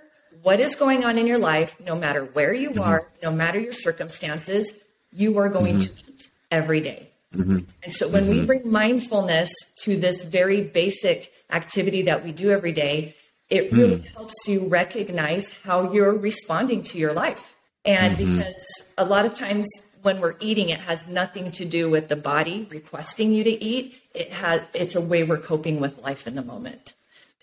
what 0.42 0.60
is 0.60 0.76
going 0.76 1.04
on 1.04 1.18
in 1.18 1.28
your 1.28 1.40
life, 1.40 1.80
no 1.80 1.96
matter 1.96 2.24
where 2.24 2.54
you 2.54 2.70
mm-hmm. 2.72 2.82
are, 2.82 3.08
no 3.24 3.32
matter 3.32 3.60
your 3.60 3.74
circumstances, 3.74 4.78
you 5.12 5.38
are 5.40 5.50
going 5.50 5.78
mm-hmm. 5.78 5.96
to 6.08 6.12
eat 6.12 6.30
every 6.52 6.82
day. 6.82 7.10
Mm-hmm. 7.36 7.60
And 7.84 7.94
so 7.94 8.08
when 8.10 8.28
we 8.28 8.38
mm-hmm. 8.38 8.46
bring 8.46 8.72
mindfulness 8.72 9.52
to 9.84 9.98
this 9.98 10.24
very 10.24 10.62
basic 10.62 11.32
activity 11.50 12.04
that 12.04 12.24
we 12.24 12.32
do 12.32 12.52
every 12.52 12.72
day, 12.72 13.16
it 13.50 13.72
really 13.72 13.98
mm. 13.98 14.14
helps 14.14 14.48
you 14.48 14.68
recognize 14.68 15.56
how 15.60 15.92
you're 15.92 16.14
responding 16.14 16.82
to 16.84 16.98
your 16.98 17.14
life. 17.14 17.56
And 17.84 18.18
mm-hmm. 18.18 18.38
because 18.38 18.84
a 18.98 19.06
lot 19.06 19.26
of 19.26 19.36
times 19.36 19.68
when 20.06 20.22
we're 20.22 20.36
eating, 20.40 20.70
it 20.70 20.80
has 20.82 21.08
nothing 21.08 21.52
to 21.52 21.66
do 21.66 21.90
with 21.90 22.08
the 22.10 22.16
body 22.16 22.68
requesting 22.70 23.32
you 23.34 23.44
to 23.44 23.64
eat. 23.64 24.00
It 24.14 24.32
has 24.32 24.62
it's 24.74 24.96
a 24.96 25.02
way 25.02 25.24
we're 25.24 25.40
coping 25.40 25.80
with 25.80 25.98
life 26.04 26.28
in 26.28 26.36
the 26.36 26.44
moment. 26.44 26.94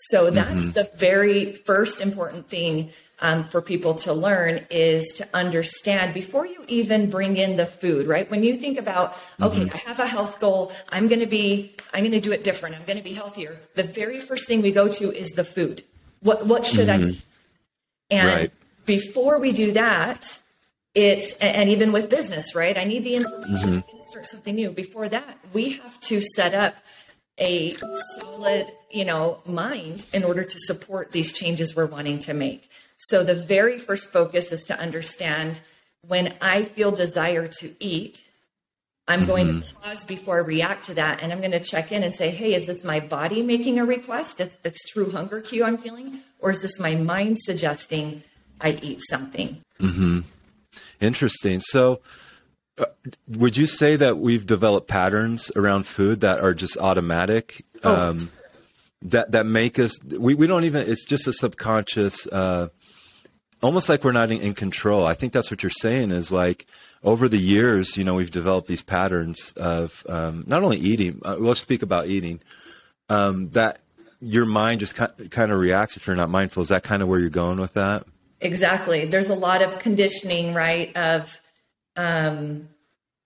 So 0.09 0.31
that's 0.31 0.65
mm-hmm. 0.65 0.71
the 0.71 0.89
very 0.95 1.53
first 1.53 2.01
important 2.01 2.49
thing 2.49 2.91
um, 3.19 3.43
for 3.43 3.61
people 3.61 3.93
to 4.05 4.13
learn 4.13 4.65
is 4.69 5.05
to 5.17 5.27
understand 5.33 6.13
before 6.13 6.45
you 6.45 6.63
even 6.67 7.09
bring 7.09 7.37
in 7.37 7.57
the 7.57 7.65
food, 7.65 8.07
right? 8.07 8.29
When 8.29 8.43
you 8.43 8.55
think 8.55 8.79
about, 8.79 9.17
okay, 9.41 9.65
mm-hmm. 9.65 9.75
I 9.75 9.77
have 9.89 9.99
a 9.99 10.07
health 10.07 10.39
goal, 10.39 10.71
I'm 10.89 11.07
going 11.07 11.21
to 11.21 11.27
be, 11.27 11.75
I'm 11.93 12.01
going 12.01 12.11
to 12.11 12.19
do 12.19 12.31
it 12.31 12.43
different, 12.43 12.75
I'm 12.75 12.85
going 12.85 12.97
to 12.97 13.03
be 13.03 13.13
healthier. 13.13 13.59
The 13.75 13.83
very 13.83 14.19
first 14.19 14.47
thing 14.47 14.61
we 14.61 14.71
go 14.71 14.87
to 14.87 15.15
is 15.15 15.29
the 15.31 15.43
food. 15.43 15.83
What 16.21 16.45
what 16.45 16.65
should 16.65 16.87
mm-hmm. 16.87 17.07
I 17.07 17.11
eat? 17.11 17.25
And 18.09 18.27
right. 18.27 18.51
before 18.85 19.39
we 19.39 19.51
do 19.51 19.73
that, 19.73 20.39
it's 20.95 21.33
and 21.37 21.69
even 21.69 21.91
with 21.91 22.09
business 22.09 22.53
right 22.55 22.77
i 22.77 22.83
need 22.83 23.03
the 23.03 23.15
information 23.15 23.81
mm-hmm. 23.81 23.97
to 23.97 24.03
start 24.03 24.25
something 24.25 24.55
new 24.55 24.69
before 24.69 25.09
that 25.09 25.39
we 25.51 25.71
have 25.71 25.99
to 26.01 26.21
set 26.21 26.53
up 26.53 26.75
a 27.39 27.75
solid 28.19 28.67
you 28.91 29.03
know 29.03 29.41
mind 29.45 30.05
in 30.13 30.23
order 30.23 30.43
to 30.43 30.59
support 30.59 31.11
these 31.11 31.33
changes 31.33 31.75
we're 31.75 31.85
wanting 31.85 32.19
to 32.19 32.33
make 32.33 32.69
so 32.97 33.23
the 33.23 33.33
very 33.33 33.79
first 33.79 34.11
focus 34.11 34.51
is 34.51 34.63
to 34.65 34.79
understand 34.79 35.59
when 36.07 36.33
i 36.41 36.63
feel 36.63 36.91
desire 36.91 37.47
to 37.47 37.73
eat 37.79 38.23
i'm 39.07 39.21
mm-hmm. 39.21 39.29
going 39.29 39.61
to 39.61 39.75
pause 39.75 40.05
before 40.05 40.35
i 40.35 40.41
react 40.41 40.83
to 40.83 40.93
that 40.93 41.23
and 41.23 41.31
i'm 41.31 41.39
going 41.39 41.51
to 41.51 41.59
check 41.59 41.91
in 41.91 42.03
and 42.03 42.13
say 42.13 42.29
hey 42.29 42.53
is 42.53 42.67
this 42.67 42.83
my 42.83 42.99
body 42.99 43.41
making 43.41 43.79
a 43.79 43.85
request 43.85 44.39
it's, 44.39 44.59
it's 44.63 44.91
true 44.91 45.09
hunger 45.09 45.41
cue 45.41 45.63
i'm 45.63 45.77
feeling 45.77 46.19
or 46.39 46.51
is 46.51 46.61
this 46.61 46.79
my 46.79 46.93
mind 46.93 47.39
suggesting 47.39 48.21
i 48.61 48.77
eat 48.83 49.01
something 49.09 49.59
mm-hmm. 49.79 50.19
Interesting. 50.99 51.59
So, 51.59 52.01
uh, 52.77 52.85
would 53.27 53.55
you 53.57 53.67
say 53.67 53.95
that 53.95 54.17
we've 54.17 54.45
developed 54.45 54.87
patterns 54.87 55.51
around 55.55 55.85
food 55.85 56.21
that 56.21 56.39
are 56.39 56.53
just 56.53 56.77
automatic? 56.77 57.65
Oh. 57.83 58.09
Um, 58.09 58.31
that 59.03 59.31
that 59.31 59.45
make 59.45 59.77
us 59.79 59.99
we, 60.17 60.33
we 60.33 60.47
don't 60.47 60.63
even 60.63 60.89
it's 60.89 61.05
just 61.05 61.27
a 61.27 61.33
subconscious 61.33 62.25
uh, 62.27 62.69
almost 63.61 63.89
like 63.89 64.03
we're 64.03 64.11
not 64.11 64.31
in, 64.31 64.39
in, 64.41 64.53
control 64.53 65.05
i 65.05 65.13
think 65.13 65.33
that's 65.33 65.51
what 65.51 65.61
you're 65.61 65.69
saying 65.69 66.11
is 66.11 66.31
like 66.31 66.65
over 67.03 67.27
the 67.27 67.37
years 67.37 67.97
you 67.97 68.03
know 68.03 68.15
we've 68.15 68.31
developed 68.31 68.67
these 68.67 68.83
patterns 68.83 69.51
of 69.57 70.05
um, 70.07 70.43
not 70.47 70.63
only 70.63 70.77
eating 70.77 71.21
uh, 71.25 71.35
let's 71.37 71.59
speak 71.59 71.83
about 71.83 72.07
eating 72.07 72.39
um, 73.09 73.49
that 73.49 73.81
your 74.21 74.45
mind 74.45 74.79
just 74.79 74.95
kind, 74.95 75.29
kind 75.29 75.51
of 75.51 75.59
reacts 75.59 75.97
if 75.97 76.07
you're 76.07 76.15
not 76.15 76.29
mindful 76.29 76.63
is 76.63 76.69
that 76.69 76.83
kind 76.83 77.01
of 77.01 77.09
where 77.09 77.19
you're 77.19 77.29
going 77.29 77.59
with 77.59 77.73
that 77.73 78.05
Exactly. 78.43 79.05
There's 79.05 79.29
a 79.29 79.35
lot 79.35 79.61
of 79.61 79.79
conditioning, 79.79 80.53
right? 80.53 80.95
Of 80.95 81.39
um, 81.95 82.69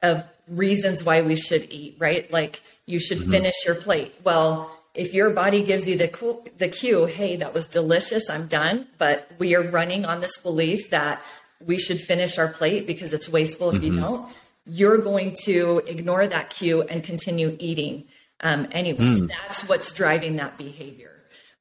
of 0.01 0.23
reasons 0.47 1.03
why 1.03 1.21
we 1.21 1.35
should 1.35 1.67
eat, 1.71 1.97
right? 1.99 2.31
Like 2.31 2.61
you 2.85 2.99
should 2.99 3.19
mm-hmm. 3.19 3.31
finish 3.31 3.55
your 3.65 3.75
plate. 3.75 4.15
Well, 4.23 4.71
if 4.93 5.13
your 5.13 5.29
body 5.29 5.63
gives 5.63 5.87
you 5.87 5.97
the 5.97 6.39
the 6.57 6.69
cue, 6.69 7.05
hey, 7.05 7.35
that 7.37 7.53
was 7.53 7.67
delicious, 7.67 8.29
I'm 8.29 8.47
done, 8.47 8.87
but 8.97 9.29
we 9.39 9.55
are 9.55 9.63
running 9.63 10.05
on 10.05 10.21
this 10.21 10.37
belief 10.37 10.89
that 10.91 11.21
we 11.65 11.77
should 11.77 11.99
finish 11.99 12.37
our 12.37 12.47
plate 12.47 12.85
because 12.85 13.13
it's 13.13 13.27
wasteful 13.27 13.69
if 13.71 13.81
mm-hmm. 13.81 13.95
you 13.95 13.99
don't. 13.99 14.29
You're 14.65 14.97
going 14.97 15.35
to 15.45 15.81
ignore 15.87 16.27
that 16.27 16.49
cue 16.49 16.81
and 16.81 17.03
continue 17.03 17.55
eating. 17.59 18.05
Um, 18.41 18.67
anyways, 18.71 19.21
mm. 19.21 19.29
that's 19.29 19.67
what's 19.67 19.93
driving 19.93 20.35
that 20.35 20.57
behavior. 20.57 21.13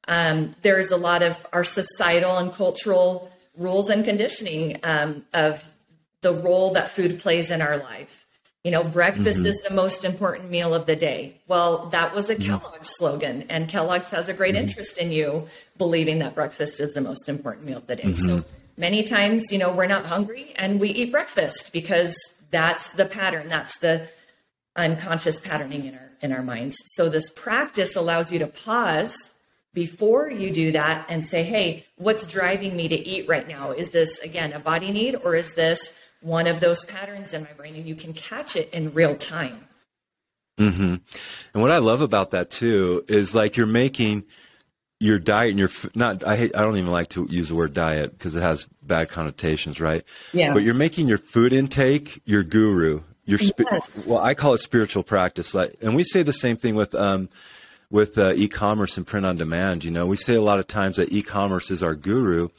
Um, 0.07 0.55
there's 0.61 0.91
a 0.91 0.97
lot 0.97 1.23
of 1.23 1.45
our 1.53 1.63
societal 1.63 2.37
and 2.37 2.51
cultural 2.51 3.31
rules 3.57 3.89
and 3.89 4.05
conditioning 4.05 4.79
um, 4.83 5.25
of 5.33 5.67
the 6.21 6.33
role 6.33 6.71
that 6.73 6.91
food 6.91 7.19
plays 7.19 7.51
in 7.51 7.61
our 7.61 7.77
life. 7.77 8.25
You 8.63 8.71
know, 8.71 8.83
breakfast 8.83 9.39
mm-hmm. 9.39 9.47
is 9.47 9.63
the 9.63 9.73
most 9.73 10.03
important 10.03 10.49
meal 10.49 10.73
of 10.73 10.87
the 10.87 10.95
day. 10.95 11.39
Well, 11.47 11.85
that 11.87 12.13
was 12.13 12.29
a 12.29 12.35
mm-hmm. 12.35 12.57
Kellogg's 12.57 12.89
slogan, 12.97 13.45
and 13.49 13.69
Kellogg's 13.69 14.09
has 14.09 14.27
a 14.27 14.33
great 14.33 14.55
mm-hmm. 14.55 14.67
interest 14.67 14.97
in 14.97 15.11
you 15.11 15.47
believing 15.77 16.19
that 16.19 16.35
breakfast 16.35 16.79
is 16.79 16.93
the 16.93 17.01
most 17.01 17.29
important 17.29 17.65
meal 17.65 17.77
of 17.77 17.87
the 17.87 17.95
day. 17.95 18.13
So 18.13 18.39
mm-hmm. 18.39 18.49
many 18.75 19.03
times, 19.03 19.51
you 19.51 19.57
know, 19.57 19.71
we're 19.71 19.87
not 19.87 20.05
hungry 20.05 20.53
and 20.57 20.79
we 20.79 20.89
eat 20.89 21.11
breakfast 21.11 21.71
because 21.71 22.17
that's 22.51 22.91
the 22.91 23.05
pattern. 23.05 23.47
That's 23.47 23.77
the 23.77 24.07
unconscious 24.75 25.39
patterning 25.39 25.85
in 25.85 25.95
our 25.95 26.11
in 26.21 26.31
our 26.31 26.43
minds. 26.43 26.77
So 26.95 27.09
this 27.09 27.29
practice 27.29 27.95
allows 27.95 28.31
you 28.31 28.39
to 28.39 28.47
pause 28.47 29.31
before 29.77 30.27
you 30.27 30.49
do 30.49 30.71
that 30.71 31.05
and 31.07 31.23
say, 31.23 31.43
"Hey, 31.43 31.85
what's 31.97 32.27
driving 32.27 32.75
me 32.75 32.87
to 32.87 32.95
eat 32.95 33.27
right 33.27 33.47
now? 33.47 33.69
Is 33.69 33.91
this 33.91 34.17
again 34.19 34.51
a 34.51 34.59
body 34.59 34.91
need 34.91 35.13
or 35.23 35.35
is 35.35 35.53
this 35.53 35.95
one 36.21 36.47
of 36.47 36.59
those 36.59 36.83
patterns 36.85 37.31
in 37.31 37.43
my 37.43 37.53
brain 37.53 37.75
and 37.75 37.87
you 37.87 37.93
can 37.93 38.11
catch 38.13 38.55
it 38.55 38.73
in 38.73 38.91
real 38.93 39.15
time. 39.15 39.67
Mm-hmm. 40.59 40.95
And 41.53 41.61
what 41.61 41.69
I 41.69 41.77
love 41.77 42.01
about 42.01 42.31
that 42.31 42.49
too 42.49 43.05
is 43.07 43.35
like 43.35 43.55
you're 43.55 43.67
making 43.67 44.23
your 44.99 45.19
diet 45.19 45.51
and 45.51 45.59
your 45.59 45.69
not 45.93 46.25
I 46.25 46.35
hate 46.35 46.55
I 46.55 46.63
don't 46.63 46.77
even 46.77 46.91
like 46.91 47.09
to 47.09 47.27
use 47.29 47.49
the 47.49 47.55
word 47.55 47.75
diet 47.75 48.17
because 48.17 48.35
it 48.35 48.41
has 48.41 48.67
bad 48.81 49.09
connotations, 49.09 49.79
right? 49.79 50.03
Yeah. 50.33 50.53
But 50.53 50.63
you're 50.63 50.73
making 50.73 51.07
your 51.07 51.19
food 51.19 51.53
intake 51.53 52.21
your 52.25 52.41
guru. 52.41 53.01
Your 53.25 53.37
spi- 53.37 53.65
yes. 53.71 54.07
well, 54.07 54.19
I 54.19 54.33
call 54.33 54.53
it 54.53 54.59
spiritual 54.59 55.03
practice. 55.03 55.53
Like, 55.53 55.75
and 55.81 55.95
we 55.95 56.03
say 56.03 56.23
the 56.23 56.33
same 56.33 56.55
thing 56.55 56.75
with 56.75 56.95
um, 56.95 57.29
with 57.89 58.17
uh, 58.17 58.33
e-commerce 58.35 58.97
and 58.97 59.07
print 59.07 59.25
on 59.25 59.37
demand. 59.37 59.83
You 59.83 59.91
know, 59.91 60.05
we 60.05 60.17
say 60.17 60.35
a 60.35 60.41
lot 60.41 60.59
of 60.59 60.67
times 60.67 60.97
that 60.97 61.11
e-commerce 61.11 61.71
is 61.71 61.81
our 61.81 61.95
guru 61.95 62.49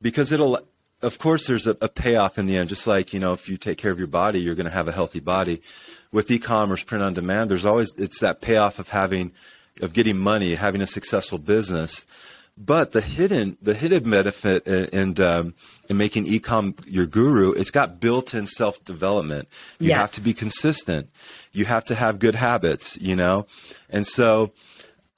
because 0.00 0.32
it'll 0.32 0.60
of 1.02 1.18
course, 1.18 1.46
there's 1.46 1.66
a, 1.66 1.76
a, 1.80 1.88
payoff 1.88 2.38
in 2.38 2.46
the 2.46 2.56
end. 2.56 2.68
Just 2.68 2.86
like 2.86 3.12
you 3.12 3.20
know, 3.20 3.32
if 3.32 3.48
you 3.48 3.56
take 3.56 3.78
care 3.78 3.90
of 3.90 3.98
your 3.98 4.06
body, 4.06 4.40
you're 4.40 4.54
going 4.54 4.66
to 4.66 4.72
have 4.72 4.88
a 4.88 4.92
healthy 4.92 5.20
body. 5.20 5.60
With 6.12 6.30
e-commerce, 6.30 6.84
print 6.84 7.04
on 7.04 7.14
demand, 7.14 7.50
there's 7.50 7.66
always 7.66 7.92
it's 7.98 8.20
that 8.20 8.40
payoff 8.40 8.78
of 8.78 8.88
having, 8.88 9.32
of 9.82 9.92
getting 9.92 10.16
money, 10.16 10.54
having 10.54 10.80
a 10.80 10.86
successful 10.86 11.38
business. 11.38 12.06
But 12.58 12.92
the 12.92 13.02
hidden, 13.02 13.58
the 13.60 13.74
hidden 13.74 14.10
benefit 14.10 14.66
and 14.66 15.20
um, 15.20 15.54
in 15.88 15.98
making 15.98 16.24
ecom 16.24 16.74
your 16.86 17.06
guru, 17.06 17.52
it's 17.52 17.70
got 17.70 18.00
built-in 18.00 18.46
self-development. 18.46 19.48
You 19.78 19.88
yes. 19.88 19.98
have 19.98 20.12
to 20.12 20.20
be 20.22 20.32
consistent. 20.32 21.10
You 21.52 21.66
have 21.66 21.84
to 21.84 21.94
have 21.94 22.18
good 22.18 22.34
habits. 22.34 22.96
You 22.96 23.16
know, 23.16 23.46
and 23.90 24.06
so. 24.06 24.52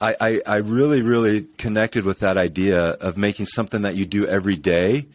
I, 0.01 0.15
I, 0.21 0.41
I 0.45 0.55
really, 0.59 1.01
really 1.01 1.41
connected 1.57 2.05
with 2.05 2.19
that 2.19 2.37
idea 2.37 2.91
of 3.01 3.17
making 3.17 3.47
something 3.47 3.81
that 3.81 3.95
you 3.95 4.05
do 4.05 4.25
every 4.25 4.55
day 4.55 5.07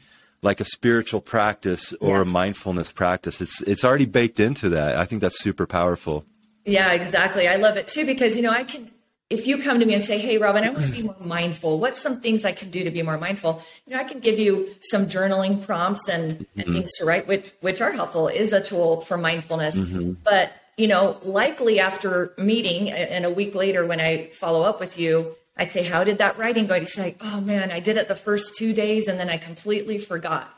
like 0.44 0.60
a 0.60 0.64
spiritual 0.66 1.22
practice 1.22 1.94
or 2.00 2.18
yes. 2.18 2.28
a 2.28 2.30
mindfulness 2.30 2.92
practice. 2.92 3.40
It's 3.40 3.62
it's 3.62 3.82
already 3.82 4.04
baked 4.04 4.38
into 4.38 4.68
that. 4.68 4.96
I 4.96 5.06
think 5.06 5.22
that's 5.22 5.40
super 5.40 5.66
powerful. 5.66 6.26
Yeah, 6.66 6.92
exactly. 6.92 7.48
I 7.48 7.56
love 7.56 7.76
it 7.76 7.88
too 7.88 8.04
because 8.06 8.36
you 8.36 8.42
know 8.42 8.50
I 8.50 8.64
can 8.64 8.90
if 9.30 9.46
you 9.46 9.58
come 9.58 9.80
to 9.80 9.86
me 9.86 9.94
and 9.94 10.04
say, 10.04 10.18
"Hey, 10.18 10.38
Robyn, 10.38 10.64
I 10.64 10.70
want 10.70 10.84
to 10.84 10.92
be 10.92 11.02
more 11.10 11.16
mindful. 11.20 11.78
What's 11.78 12.00
some 12.00 12.20
things 12.20 12.44
I 12.44 12.52
can 12.52 12.70
do 12.70 12.84
to 12.84 12.90
be 12.90 13.02
more 13.02 13.18
mindful?" 13.18 13.62
You 13.86 13.94
know, 13.94 14.00
I 14.00 14.04
can 14.04 14.20
give 14.20 14.38
you 14.38 14.74
some 14.80 15.06
journaling 15.06 15.64
prompts 15.64 16.08
and, 16.08 16.40
mm-hmm. 16.40 16.60
and 16.60 16.72
things 16.72 16.90
to 16.98 17.04
write, 17.04 17.26
which 17.26 17.52
which 17.60 17.80
are 17.80 17.92
helpful. 17.92 18.28
Is 18.28 18.52
a 18.52 18.62
tool 18.62 19.00
for 19.00 19.16
mindfulness, 19.16 19.76
mm-hmm. 19.76 20.12
but 20.22 20.52
you 20.76 20.88
know, 20.88 21.18
likely 21.22 21.78
after 21.78 22.32
meeting 22.36 22.90
and 22.90 23.24
a 23.24 23.30
week 23.30 23.54
later 23.54 23.86
when 23.86 24.00
I 24.00 24.26
follow 24.30 24.62
up 24.62 24.80
with 24.80 24.98
you, 24.98 25.36
I'd 25.56 25.70
say, 25.70 25.82
How 25.82 26.04
did 26.04 26.18
that 26.18 26.38
writing 26.38 26.66
go? 26.66 26.78
He'd 26.78 26.88
say, 26.88 27.16
Oh 27.20 27.40
man, 27.40 27.70
I 27.70 27.80
did 27.80 27.96
it 27.96 28.08
the 28.08 28.14
first 28.14 28.56
two 28.56 28.72
days 28.72 29.08
and 29.08 29.18
then 29.18 29.28
I 29.28 29.36
completely 29.36 29.98
forgot. 29.98 30.52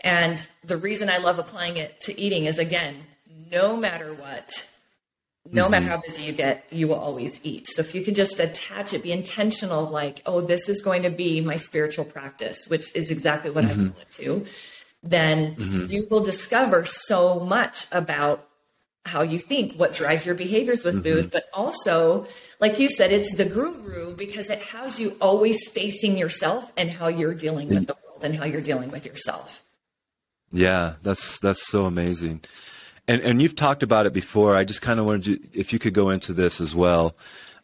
And 0.00 0.44
the 0.64 0.76
reason 0.76 1.08
I 1.08 1.18
love 1.18 1.38
applying 1.38 1.76
it 1.76 2.00
to 2.02 2.20
eating 2.20 2.46
is 2.46 2.58
again, 2.58 2.96
no 3.50 3.76
matter 3.76 4.12
what, 4.14 4.71
no 5.50 5.62
mm-hmm. 5.62 5.70
matter 5.72 5.86
how 5.86 6.00
busy 6.00 6.22
you 6.22 6.32
get, 6.32 6.64
you 6.70 6.88
will 6.88 6.96
always 6.96 7.40
eat. 7.44 7.66
So 7.68 7.80
if 7.80 7.94
you 7.94 8.02
can 8.02 8.14
just 8.14 8.38
attach 8.38 8.92
it, 8.92 9.02
be 9.02 9.12
intentional, 9.12 9.84
like, 9.84 10.22
oh, 10.24 10.40
this 10.40 10.68
is 10.68 10.80
going 10.80 11.02
to 11.02 11.10
be 11.10 11.40
my 11.40 11.56
spiritual 11.56 12.04
practice, 12.04 12.66
which 12.68 12.94
is 12.94 13.10
exactly 13.10 13.50
what 13.50 13.64
mm-hmm. 13.64 13.86
I 13.86 13.90
call 13.90 14.00
it 14.00 14.10
to, 14.12 14.46
then 15.02 15.56
mm-hmm. 15.56 15.86
you 15.86 16.06
will 16.10 16.22
discover 16.22 16.84
so 16.84 17.40
much 17.40 17.86
about 17.90 18.46
how 19.04 19.22
you 19.22 19.38
think, 19.38 19.74
what 19.74 19.94
drives 19.94 20.24
your 20.24 20.36
behaviors 20.36 20.84
with 20.84 21.02
food, 21.02 21.24
mm-hmm. 21.24 21.28
but 21.32 21.46
also, 21.52 22.26
like 22.60 22.78
you 22.78 22.88
said, 22.88 23.10
it's 23.10 23.34
the 23.34 23.44
guru 23.44 24.14
because 24.14 24.48
it 24.48 24.60
has 24.60 25.00
you 25.00 25.16
always 25.20 25.66
facing 25.68 26.16
yourself 26.16 26.72
and 26.76 26.88
how 26.88 27.08
you're 27.08 27.34
dealing 27.34 27.68
with 27.68 27.88
the 27.88 27.96
world 28.06 28.22
and 28.22 28.36
how 28.36 28.44
you're 28.44 28.60
dealing 28.60 28.90
with 28.90 29.04
yourself. 29.04 29.64
Yeah, 30.52 30.94
that's 31.02 31.40
that's 31.40 31.66
so 31.66 31.86
amazing. 31.86 32.42
And 33.12 33.20
and 33.22 33.42
you've 33.42 33.56
talked 33.56 33.82
about 33.82 34.06
it 34.06 34.14
before. 34.14 34.56
I 34.56 34.64
just 34.64 34.80
kind 34.80 34.98
of 34.98 35.04
wanted 35.04 35.26
you 35.26 35.38
if 35.52 35.72
you 35.72 35.78
could 35.78 35.92
go 35.92 36.08
into 36.08 36.32
this 36.32 36.60
as 36.60 36.74
well. 36.74 37.14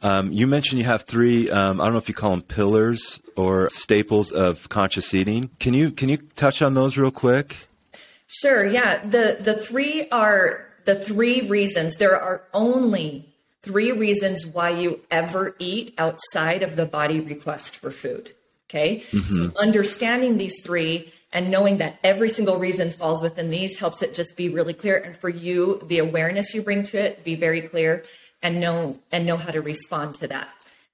Um, 0.02 0.30
you 0.30 0.46
mentioned 0.46 0.78
you 0.78 0.84
have 0.84 1.02
three. 1.02 1.50
Um, 1.50 1.80
I 1.80 1.84
don't 1.84 1.94
know 1.94 1.98
if 1.98 2.08
you 2.08 2.14
call 2.14 2.32
them 2.32 2.42
pillars 2.42 3.20
or 3.34 3.70
staples 3.70 4.30
of 4.30 4.68
conscious 4.68 5.14
eating. 5.14 5.50
Can 5.58 5.72
you 5.72 5.90
can 5.90 6.10
you 6.10 6.18
touch 6.18 6.60
on 6.60 6.74
those 6.74 6.98
real 6.98 7.10
quick? 7.10 7.66
Sure. 8.26 8.66
Yeah. 8.66 9.04
The 9.04 9.38
the 9.40 9.54
three 9.54 10.08
are 10.10 10.68
the 10.84 10.94
three 10.94 11.48
reasons, 11.48 11.96
there 11.96 12.18
are 12.18 12.42
only 12.54 13.28
three 13.62 13.92
reasons 13.92 14.46
why 14.46 14.70
you 14.70 15.00
ever 15.10 15.54
eat 15.58 15.94
outside 15.98 16.62
of 16.62 16.76
the 16.76 16.86
body 16.86 17.20
request 17.20 17.76
for 17.76 17.90
food. 17.90 18.32
Okay. 18.68 19.00
Mm-hmm. 19.10 19.20
So 19.20 19.52
understanding 19.58 20.36
these 20.36 20.60
three 20.62 21.12
and 21.32 21.50
knowing 21.50 21.78
that 21.78 21.98
every 22.02 22.28
single 22.28 22.58
reason 22.58 22.90
falls 22.90 23.22
within 23.22 23.50
these 23.50 23.78
helps 23.78 24.02
it 24.02 24.14
just 24.14 24.36
be 24.36 24.48
really 24.48 24.74
clear. 24.74 24.96
And 24.96 25.14
for 25.14 25.28
you, 25.28 25.82
the 25.86 25.98
awareness 25.98 26.54
you 26.54 26.62
bring 26.62 26.82
to 26.84 26.98
it, 26.98 27.24
be 27.24 27.34
very 27.34 27.60
clear 27.60 28.04
and 28.42 28.60
know 28.60 28.98
and 29.12 29.26
know 29.26 29.36
how 29.36 29.50
to 29.50 29.60
respond 29.60 30.14
to 30.16 30.28
that. 30.28 30.48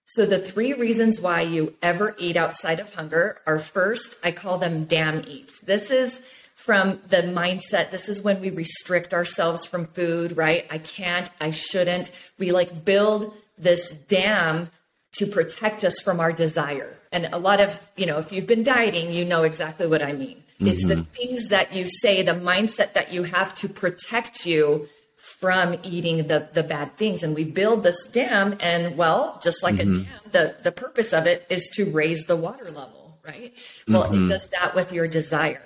So 0.07 0.27
the 0.27 0.39
three 0.39 0.73
reasons 0.75 1.21
why 1.21 1.43
you 1.43 1.75
ever 1.83 2.15
eat 2.19 2.37
outside 2.37 2.81
of 2.81 2.95
hunger 2.95 3.39
are 3.47 3.59
first, 3.59 4.17
I 4.23 4.33
call 4.33 4.59
them 4.59 4.85
dam 4.85 5.25
eats. 5.27 5.61
This 5.61 5.91
is 5.91 6.21
from 6.55 7.01
the 7.09 7.19
mindset 7.19 7.91
this 7.91 8.09
is 8.09 8.23
when 8.23 8.41
we 8.41 8.49
restrict 8.49 9.13
ourselves 9.13 9.67
from 9.67 9.85
food 9.87 10.37
right 10.37 10.67
i 10.71 10.79
can't 10.79 11.29
i 11.41 11.51
shouldn't 11.51 12.11
we 12.39 12.53
like 12.53 12.85
build 12.85 13.35
this 13.59 13.93
dam 13.93 14.71
to 15.15 15.27
protect 15.27 15.85
us 15.85 16.01
from 16.01 16.21
our 16.21 16.33
desire 16.33 16.97
and 17.13 17.27
a 17.33 17.39
lot 17.39 17.61
of 17.61 17.81
you 17.97 18.07
know 18.07 18.19
if 18.19 18.33
you've 18.33 18.47
been 18.47 18.63
dieting 18.63 19.13
you 19.13 19.25
know 19.25 19.45
exactly 19.45 19.87
what 19.87 20.03
i 20.03 20.13
mean 20.13 20.37
mm-hmm. 20.37 20.67
it's 20.67 20.85
the 20.85 20.95
mm-hmm. 20.95 21.13
things 21.13 21.49
that 21.49 21.75
you 21.75 21.87
say 21.87 22.23
the 22.23 22.33
mindset 22.33 22.93
that 22.93 23.13
you 23.13 23.23
have 23.23 23.55
to 23.55 23.69
protect 23.69 24.45
you 24.45 24.89
from 25.17 25.77
eating 25.83 26.27
the 26.27 26.49
the 26.53 26.63
bad 26.63 26.97
things 26.99 27.23
and 27.23 27.35
we 27.35 27.45
build 27.45 27.83
this 27.83 28.07
dam 28.09 28.57
and 28.61 28.97
well 28.97 29.41
just 29.43 29.63
like 29.63 29.77
mm-hmm. 29.77 29.95
a 29.95 30.05
dam 30.05 30.07
the 30.33 30.57
the 30.63 30.73
purpose 30.73 31.13
of 31.13 31.27
it 31.27 31.47
is 31.49 31.71
to 31.75 31.91
raise 31.91 32.25
the 32.25 32.37
water 32.37 32.71
level 32.71 33.19
right 33.25 33.55
well 33.89 34.05
mm-hmm. 34.05 34.27
it 34.27 34.29
does 34.29 34.49
that 34.49 34.75
with 34.75 34.93
your 34.93 35.09
desire 35.09 35.63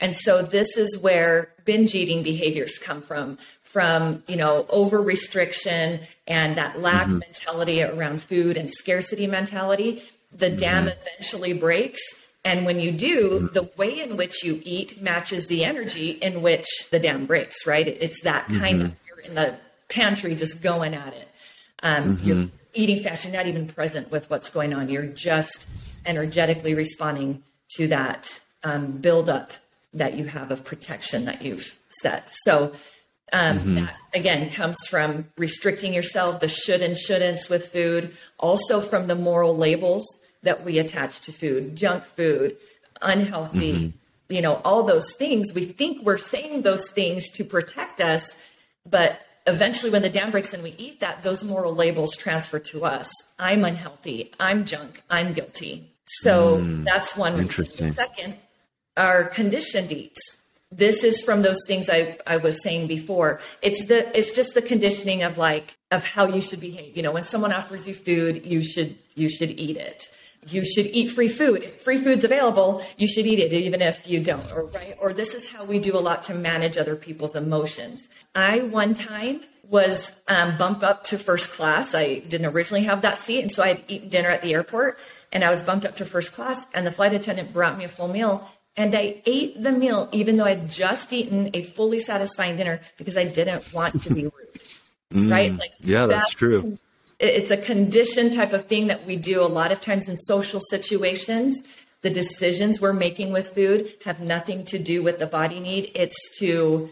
and 0.00 0.14
so 0.16 0.42
this 0.42 0.76
is 0.76 0.98
where 0.98 1.52
binge 1.64 1.94
eating 1.94 2.22
behaviors 2.22 2.78
come 2.78 3.02
from 3.02 3.38
from 3.74 4.22
you 4.28 4.36
know 4.36 4.64
over 4.68 5.02
restriction 5.02 5.98
and 6.28 6.56
that 6.56 6.80
lack 6.80 7.08
mm-hmm. 7.08 7.18
mentality 7.18 7.82
around 7.82 8.22
food 8.22 8.56
and 8.56 8.70
scarcity 8.70 9.26
mentality 9.26 10.00
the 10.32 10.46
mm-hmm. 10.46 10.58
dam 10.58 10.88
eventually 10.88 11.52
breaks 11.52 12.00
and 12.44 12.64
when 12.64 12.78
you 12.78 12.92
do 12.92 13.30
mm-hmm. 13.30 13.46
the 13.52 13.68
way 13.76 14.00
in 14.00 14.16
which 14.16 14.44
you 14.44 14.62
eat 14.64 15.02
matches 15.02 15.48
the 15.48 15.64
energy 15.64 16.10
in 16.10 16.40
which 16.40 16.68
the 16.92 17.00
dam 17.00 17.26
breaks 17.26 17.66
right 17.66 17.88
it's 17.88 18.22
that 18.22 18.46
kind 18.46 18.80
of 18.80 18.88
mm-hmm. 18.88 19.06
you're 19.08 19.26
in 19.26 19.34
the 19.34 19.52
pantry 19.88 20.36
just 20.36 20.62
going 20.62 20.94
at 20.94 21.12
it 21.12 21.28
um, 21.82 22.16
you're 22.22 22.36
mm-hmm. 22.36 22.56
eating 22.74 23.02
fast 23.02 23.24
you're 23.24 23.34
not 23.34 23.48
even 23.48 23.66
present 23.66 24.08
with 24.08 24.30
what's 24.30 24.50
going 24.50 24.72
on 24.72 24.88
you're 24.88 25.02
just 25.02 25.66
energetically 26.06 26.76
responding 26.76 27.42
to 27.76 27.88
that 27.88 28.40
um, 28.62 28.92
build 28.92 29.28
up 29.28 29.52
that 29.94 30.14
you 30.14 30.26
have 30.26 30.52
of 30.52 30.64
protection 30.64 31.24
that 31.24 31.42
you've 31.42 31.78
set. 32.00 32.28
So 32.42 32.72
um, 33.32 33.58
mm-hmm. 33.58 33.74
that 33.76 33.96
again 34.14 34.50
comes 34.50 34.76
from 34.88 35.26
restricting 35.36 35.94
yourself, 35.94 36.40
the 36.40 36.48
should 36.48 36.82
and 36.82 36.94
shouldn'ts 36.94 37.48
with 37.50 37.72
food, 37.72 38.16
also 38.38 38.80
from 38.80 39.06
the 39.06 39.14
moral 39.14 39.56
labels 39.56 40.04
that 40.42 40.64
we 40.64 40.78
attach 40.78 41.20
to 41.22 41.32
food, 41.32 41.74
junk 41.76 42.04
food, 42.04 42.56
unhealthy, 43.02 43.72
mm-hmm. 43.72 44.32
you 44.32 44.42
know, 44.42 44.60
all 44.64 44.82
those 44.82 45.14
things. 45.14 45.52
We 45.54 45.64
think 45.64 46.02
we're 46.02 46.18
saying 46.18 46.62
those 46.62 46.90
things 46.90 47.30
to 47.32 47.44
protect 47.44 48.00
us, 48.00 48.36
but 48.84 49.20
eventually 49.46 49.90
when 49.90 50.02
the 50.02 50.10
dam 50.10 50.30
breaks 50.30 50.52
and 50.52 50.62
we 50.62 50.74
eat 50.78 51.00
that, 51.00 51.22
those 51.22 51.42
moral 51.44 51.74
labels 51.74 52.16
transfer 52.16 52.58
to 52.58 52.84
us. 52.84 53.10
I'm 53.38 53.64
unhealthy. 53.64 54.32
I'm 54.38 54.64
junk. 54.64 55.02
I'm 55.10 55.32
guilty. 55.32 55.90
So 56.04 56.58
mm, 56.58 56.84
that's 56.84 57.16
one. 57.16 57.38
Interesting. 57.38 57.92
Second, 57.92 58.36
are 58.96 59.24
conditioned 59.24 59.90
eats. 59.90 60.20
This 60.76 61.04
is 61.04 61.20
from 61.26 61.42
those 61.42 61.60
things 61.68 61.88
I, 61.88 62.18
I 62.26 62.36
was 62.38 62.62
saying 62.62 62.88
before. 62.88 63.40
It's 63.62 63.82
the 63.86 63.98
it's 64.18 64.32
just 64.34 64.54
the 64.54 64.62
conditioning 64.62 65.22
of 65.22 65.38
like 65.38 65.76
of 65.90 66.04
how 66.04 66.24
you 66.26 66.40
should 66.40 66.60
behave. 66.60 66.96
You 66.96 67.02
know, 67.04 67.12
when 67.12 67.22
someone 67.22 67.52
offers 67.52 67.86
you 67.88 67.94
food, 67.94 68.44
you 68.44 68.60
should 68.62 68.96
you 69.14 69.28
should 69.28 69.52
eat 69.66 69.76
it. 69.76 70.00
you 70.48 70.64
should 70.64 70.86
eat 70.86 71.08
free 71.08 71.28
food. 71.28 71.62
If 71.62 71.82
free 71.82 71.98
food's 71.98 72.24
available, 72.24 72.84
you 72.96 73.08
should 73.08 73.26
eat 73.26 73.38
it, 73.38 73.52
even 73.52 73.80
if 73.82 74.06
you 74.06 74.22
don't, 74.22 74.52
or 74.52 74.66
right? 74.66 74.96
Or 75.00 75.12
this 75.12 75.34
is 75.34 75.48
how 75.48 75.64
we 75.64 75.78
do 75.78 75.96
a 75.96 76.00
lot 76.00 76.22
to 76.24 76.34
manage 76.34 76.76
other 76.76 76.96
people's 76.96 77.36
emotions. 77.36 78.08
I 78.34 78.60
one 78.60 78.94
time 78.94 79.40
was 79.68 80.20
um, 80.28 80.58
bumped 80.58 80.82
up 80.82 81.04
to 81.04 81.16
first 81.18 81.50
class. 81.52 81.94
I 81.94 82.18
didn't 82.18 82.46
originally 82.46 82.84
have 82.84 83.02
that 83.02 83.16
seat, 83.16 83.40
and 83.42 83.50
so 83.52 83.62
I 83.62 83.68
had 83.68 83.84
eaten 83.88 84.08
dinner 84.10 84.28
at 84.28 84.42
the 84.42 84.52
airport, 84.52 84.98
and 85.32 85.42
I 85.42 85.50
was 85.50 85.62
bumped 85.64 85.86
up 85.86 85.96
to 85.96 86.04
first 86.04 86.34
class, 86.34 86.66
and 86.74 86.86
the 86.86 86.92
flight 86.92 87.14
attendant 87.14 87.52
brought 87.52 87.78
me 87.78 87.84
a 87.84 87.88
full 87.88 88.08
meal, 88.08 88.46
and 88.76 88.94
I 88.94 89.22
ate 89.24 89.62
the 89.62 89.72
meal 89.72 90.08
even 90.12 90.36
though 90.36 90.44
I'd 90.44 90.68
just 90.68 91.12
eaten 91.12 91.50
a 91.54 91.62
fully 91.62 92.00
satisfying 92.00 92.56
dinner 92.56 92.80
because 92.96 93.16
I 93.16 93.24
didn't 93.24 93.72
want 93.72 94.02
to 94.02 94.14
be 94.14 94.22
rude. 94.24 94.60
mm, 95.12 95.30
right? 95.30 95.56
Like 95.56 95.72
yeah, 95.80 96.06
that's, 96.06 96.26
that's 96.26 96.34
true. 96.34 96.78
it's 97.18 97.50
a 97.50 97.56
condition 97.56 98.30
type 98.30 98.52
of 98.52 98.66
thing 98.66 98.88
that 98.88 99.06
we 99.06 99.16
do 99.16 99.42
a 99.42 99.46
lot 99.46 99.72
of 99.72 99.80
times 99.80 100.08
in 100.08 100.16
social 100.16 100.60
situations. 100.60 101.62
The 102.02 102.10
decisions 102.10 102.80
we're 102.80 102.92
making 102.92 103.32
with 103.32 103.50
food 103.50 103.94
have 104.04 104.20
nothing 104.20 104.64
to 104.66 104.78
do 104.78 105.02
with 105.02 105.18
the 105.18 105.26
body 105.26 105.60
need. 105.60 105.90
It's 105.94 106.38
to 106.38 106.90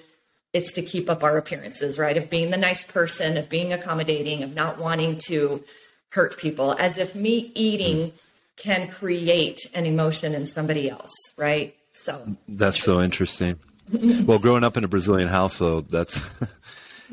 it's 0.52 0.72
to 0.72 0.82
keep 0.82 1.08
up 1.08 1.24
our 1.24 1.36
appearances 1.36 1.98
right? 1.98 2.16
Of 2.16 2.30
being 2.30 2.50
the 2.50 2.56
nice 2.56 2.84
person 2.84 3.36
of 3.36 3.48
being 3.48 3.72
accommodating 3.72 4.42
of 4.42 4.54
not 4.54 4.78
wanting 4.78 5.18
to 5.26 5.64
hurt 6.10 6.38
people. 6.38 6.72
As 6.78 6.98
if 6.98 7.14
me 7.14 7.50
eating 7.54 8.12
can 8.62 8.88
create 8.88 9.58
an 9.74 9.86
emotion 9.86 10.34
in 10.34 10.46
somebody 10.46 10.88
else 10.88 11.12
right 11.36 11.74
so 11.92 12.36
that's 12.48 12.82
so 12.82 13.00
interesting 13.00 13.58
well 14.24 14.38
growing 14.38 14.64
up 14.64 14.76
in 14.76 14.84
a 14.84 14.88
brazilian 14.88 15.28
household 15.28 15.90
that's 15.90 16.20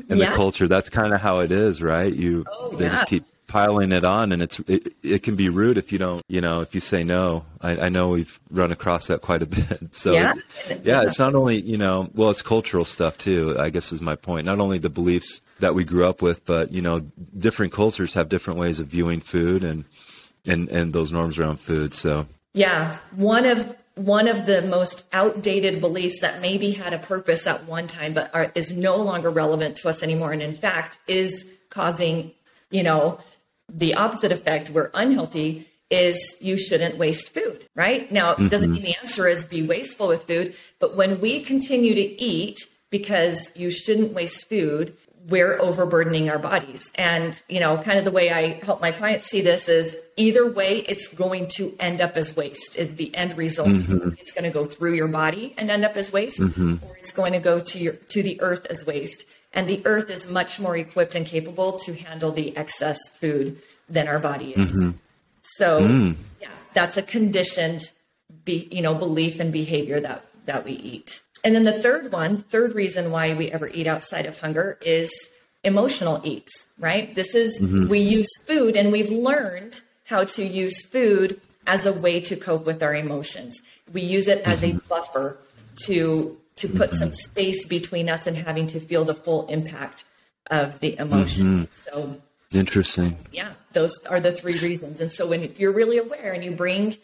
in 0.08 0.18
yeah. 0.18 0.30
the 0.30 0.36
culture. 0.36 0.68
That's 0.68 0.88
kind 0.88 1.12
of 1.12 1.20
how 1.20 1.40
it 1.40 1.52
is, 1.52 1.82
right? 1.82 2.12
You 2.12 2.44
oh, 2.50 2.76
they 2.76 2.86
yeah. 2.86 2.92
just 2.92 3.06
keep 3.06 3.24
piling 3.46 3.90
it 3.92 4.04
on, 4.04 4.32
and 4.32 4.42
it's 4.42 4.60
it, 4.60 4.94
it 5.02 5.22
can 5.22 5.36
be 5.36 5.48
rude 5.48 5.76
if 5.76 5.92
you 5.92 5.98
don't, 5.98 6.22
you 6.28 6.40
know, 6.40 6.60
if 6.60 6.74
you 6.74 6.80
say 6.80 7.04
no. 7.04 7.44
I, 7.60 7.86
I 7.86 7.88
know 7.88 8.10
we've 8.10 8.40
run 8.50 8.72
across 8.72 9.08
that 9.08 9.20
quite 9.20 9.42
a 9.42 9.46
bit. 9.46 9.94
So 9.94 10.12
yeah. 10.12 10.34
It, 10.68 10.82
yeah, 10.84 11.02
it's 11.02 11.18
not 11.18 11.34
only 11.34 11.60
you 11.60 11.76
know, 11.76 12.08
well, 12.14 12.30
it's 12.30 12.42
cultural 12.42 12.84
stuff 12.84 13.18
too. 13.18 13.56
I 13.58 13.70
guess 13.70 13.92
is 13.92 14.02
my 14.02 14.16
point. 14.16 14.46
Not 14.46 14.60
only 14.60 14.78
the 14.78 14.90
beliefs 14.90 15.42
that 15.58 15.74
we 15.74 15.84
grew 15.84 16.06
up 16.06 16.22
with, 16.22 16.44
but 16.46 16.72
you 16.72 16.80
know, 16.80 17.00
different 17.36 17.72
cultures 17.72 18.14
have 18.14 18.28
different 18.28 18.58
ways 18.58 18.80
of 18.80 18.86
viewing 18.86 19.20
food 19.20 19.62
and 19.64 19.84
and 20.46 20.68
and 20.68 20.92
those 20.92 21.12
norms 21.12 21.38
around 21.38 21.58
food. 21.58 21.94
So 21.94 22.26
yeah, 22.52 22.96
one 23.14 23.46
of 23.46 23.76
one 23.94 24.28
of 24.28 24.46
the 24.46 24.62
most 24.62 25.04
outdated 25.12 25.80
beliefs 25.80 26.20
that 26.20 26.40
maybe 26.40 26.70
had 26.70 26.92
a 26.92 26.98
purpose 26.98 27.46
at 27.46 27.66
one 27.66 27.86
time 27.86 28.14
but 28.14 28.34
are, 28.34 28.50
is 28.54 28.74
no 28.74 28.96
longer 28.96 29.30
relevant 29.30 29.76
to 29.76 29.88
us 29.88 30.02
anymore 30.02 30.32
and 30.32 30.42
in 30.42 30.56
fact 30.56 30.98
is 31.06 31.48
causing 31.68 32.30
you 32.70 32.82
know 32.82 33.20
the 33.68 33.94
opposite 33.94 34.32
effect 34.32 34.70
where 34.70 34.90
unhealthy 34.94 35.66
is 35.90 36.36
you 36.40 36.56
shouldn't 36.56 36.96
waste 36.96 37.34
food 37.34 37.66
right 37.74 38.10
now 38.10 38.32
mm-hmm. 38.32 38.48
doesn't 38.48 38.72
mean 38.72 38.82
the 38.82 38.96
answer 39.02 39.26
is 39.26 39.44
be 39.44 39.62
wasteful 39.62 40.08
with 40.08 40.24
food 40.24 40.54
but 40.78 40.96
when 40.96 41.20
we 41.20 41.40
continue 41.40 41.94
to 41.94 42.22
eat 42.22 42.58
because 42.90 43.50
you 43.54 43.70
shouldn't 43.70 44.12
waste 44.12 44.48
food 44.48 44.96
we're 45.28 45.60
overburdening 45.60 46.30
our 46.30 46.38
bodies. 46.38 46.90
And, 46.94 47.40
you 47.48 47.60
know, 47.60 47.78
kind 47.78 47.98
of 47.98 48.04
the 48.04 48.10
way 48.10 48.30
I 48.30 48.64
help 48.64 48.80
my 48.80 48.90
clients 48.90 49.26
see 49.26 49.42
this 49.42 49.68
is 49.68 49.96
either 50.16 50.50
way, 50.50 50.78
it's 50.78 51.08
going 51.08 51.48
to 51.56 51.74
end 51.78 52.00
up 52.00 52.16
as 52.16 52.34
waste. 52.36 52.76
Is 52.76 52.94
the 52.94 53.14
end 53.14 53.36
result. 53.36 53.68
Mm-hmm. 53.68 54.10
It's 54.18 54.32
going 54.32 54.44
to 54.44 54.50
go 54.50 54.64
through 54.64 54.94
your 54.94 55.08
body 55.08 55.54
and 55.58 55.70
end 55.70 55.84
up 55.84 55.96
as 55.96 56.12
waste, 56.12 56.40
mm-hmm. 56.40 56.76
or 56.84 56.96
it's 56.96 57.12
going 57.12 57.32
to 57.34 57.38
go 57.38 57.60
to 57.60 57.78
your 57.78 57.92
to 57.92 58.22
the 58.22 58.40
earth 58.40 58.66
as 58.66 58.86
waste. 58.86 59.24
And 59.52 59.68
the 59.68 59.82
earth 59.84 60.10
is 60.10 60.30
much 60.30 60.60
more 60.60 60.76
equipped 60.76 61.14
and 61.14 61.26
capable 61.26 61.78
to 61.80 61.92
handle 61.92 62.30
the 62.30 62.56
excess 62.56 62.98
food 63.18 63.60
than 63.88 64.06
our 64.06 64.20
body 64.20 64.52
is. 64.52 64.72
Mm-hmm. 64.72 64.96
So 65.42 65.82
mm. 65.82 66.14
yeah, 66.40 66.48
that's 66.72 66.96
a 66.96 67.02
conditioned 67.02 67.90
be, 68.44 68.68
you 68.70 68.82
know, 68.82 68.94
belief 68.94 69.40
and 69.40 69.52
behavior 69.52 70.00
that 70.00 70.24
that 70.46 70.64
we 70.64 70.72
eat. 70.72 71.22
And 71.44 71.54
then 71.54 71.64
the 71.64 71.82
third 71.82 72.12
one, 72.12 72.38
third 72.38 72.74
reason 72.74 73.10
why 73.10 73.34
we 73.34 73.50
ever 73.50 73.68
eat 73.68 73.86
outside 73.86 74.26
of 74.26 74.38
hunger 74.38 74.78
is 74.82 75.12
emotional 75.64 76.20
eats, 76.24 76.52
right? 76.78 77.14
This 77.14 77.34
is, 77.34 77.60
mm-hmm. 77.60 77.88
we 77.88 78.00
use 78.00 78.28
food 78.46 78.76
and 78.76 78.92
we've 78.92 79.10
learned 79.10 79.80
how 80.04 80.24
to 80.24 80.44
use 80.44 80.82
food 80.82 81.40
as 81.66 81.86
a 81.86 81.92
way 81.92 82.20
to 82.20 82.36
cope 82.36 82.66
with 82.66 82.82
our 82.82 82.94
emotions. 82.94 83.60
We 83.92 84.02
use 84.02 84.28
it 84.28 84.46
as 84.46 84.60
mm-hmm. 84.60 84.78
a 84.78 84.80
buffer 84.82 85.38
to 85.84 86.36
to 86.56 86.68
put 86.68 86.90
mm-hmm. 86.90 86.96
some 86.96 87.12
space 87.12 87.66
between 87.66 88.10
us 88.10 88.26
and 88.26 88.36
having 88.36 88.66
to 88.66 88.80
feel 88.80 89.04
the 89.04 89.14
full 89.14 89.46
impact 89.46 90.04
of 90.50 90.78
the 90.80 90.98
emotion. 90.98 91.66
Mm-hmm. 91.66 91.72
So 91.72 92.20
interesting. 92.52 93.16
Yeah, 93.32 93.52
those 93.72 93.92
are 94.10 94.20
the 94.20 94.32
three 94.32 94.58
reasons. 94.58 95.00
And 95.00 95.10
so 95.10 95.26
when 95.26 95.42
if 95.42 95.58
you're 95.58 95.72
really 95.72 95.98
aware 95.98 96.32
and 96.32 96.44
you 96.44 96.50
bring 96.50 96.98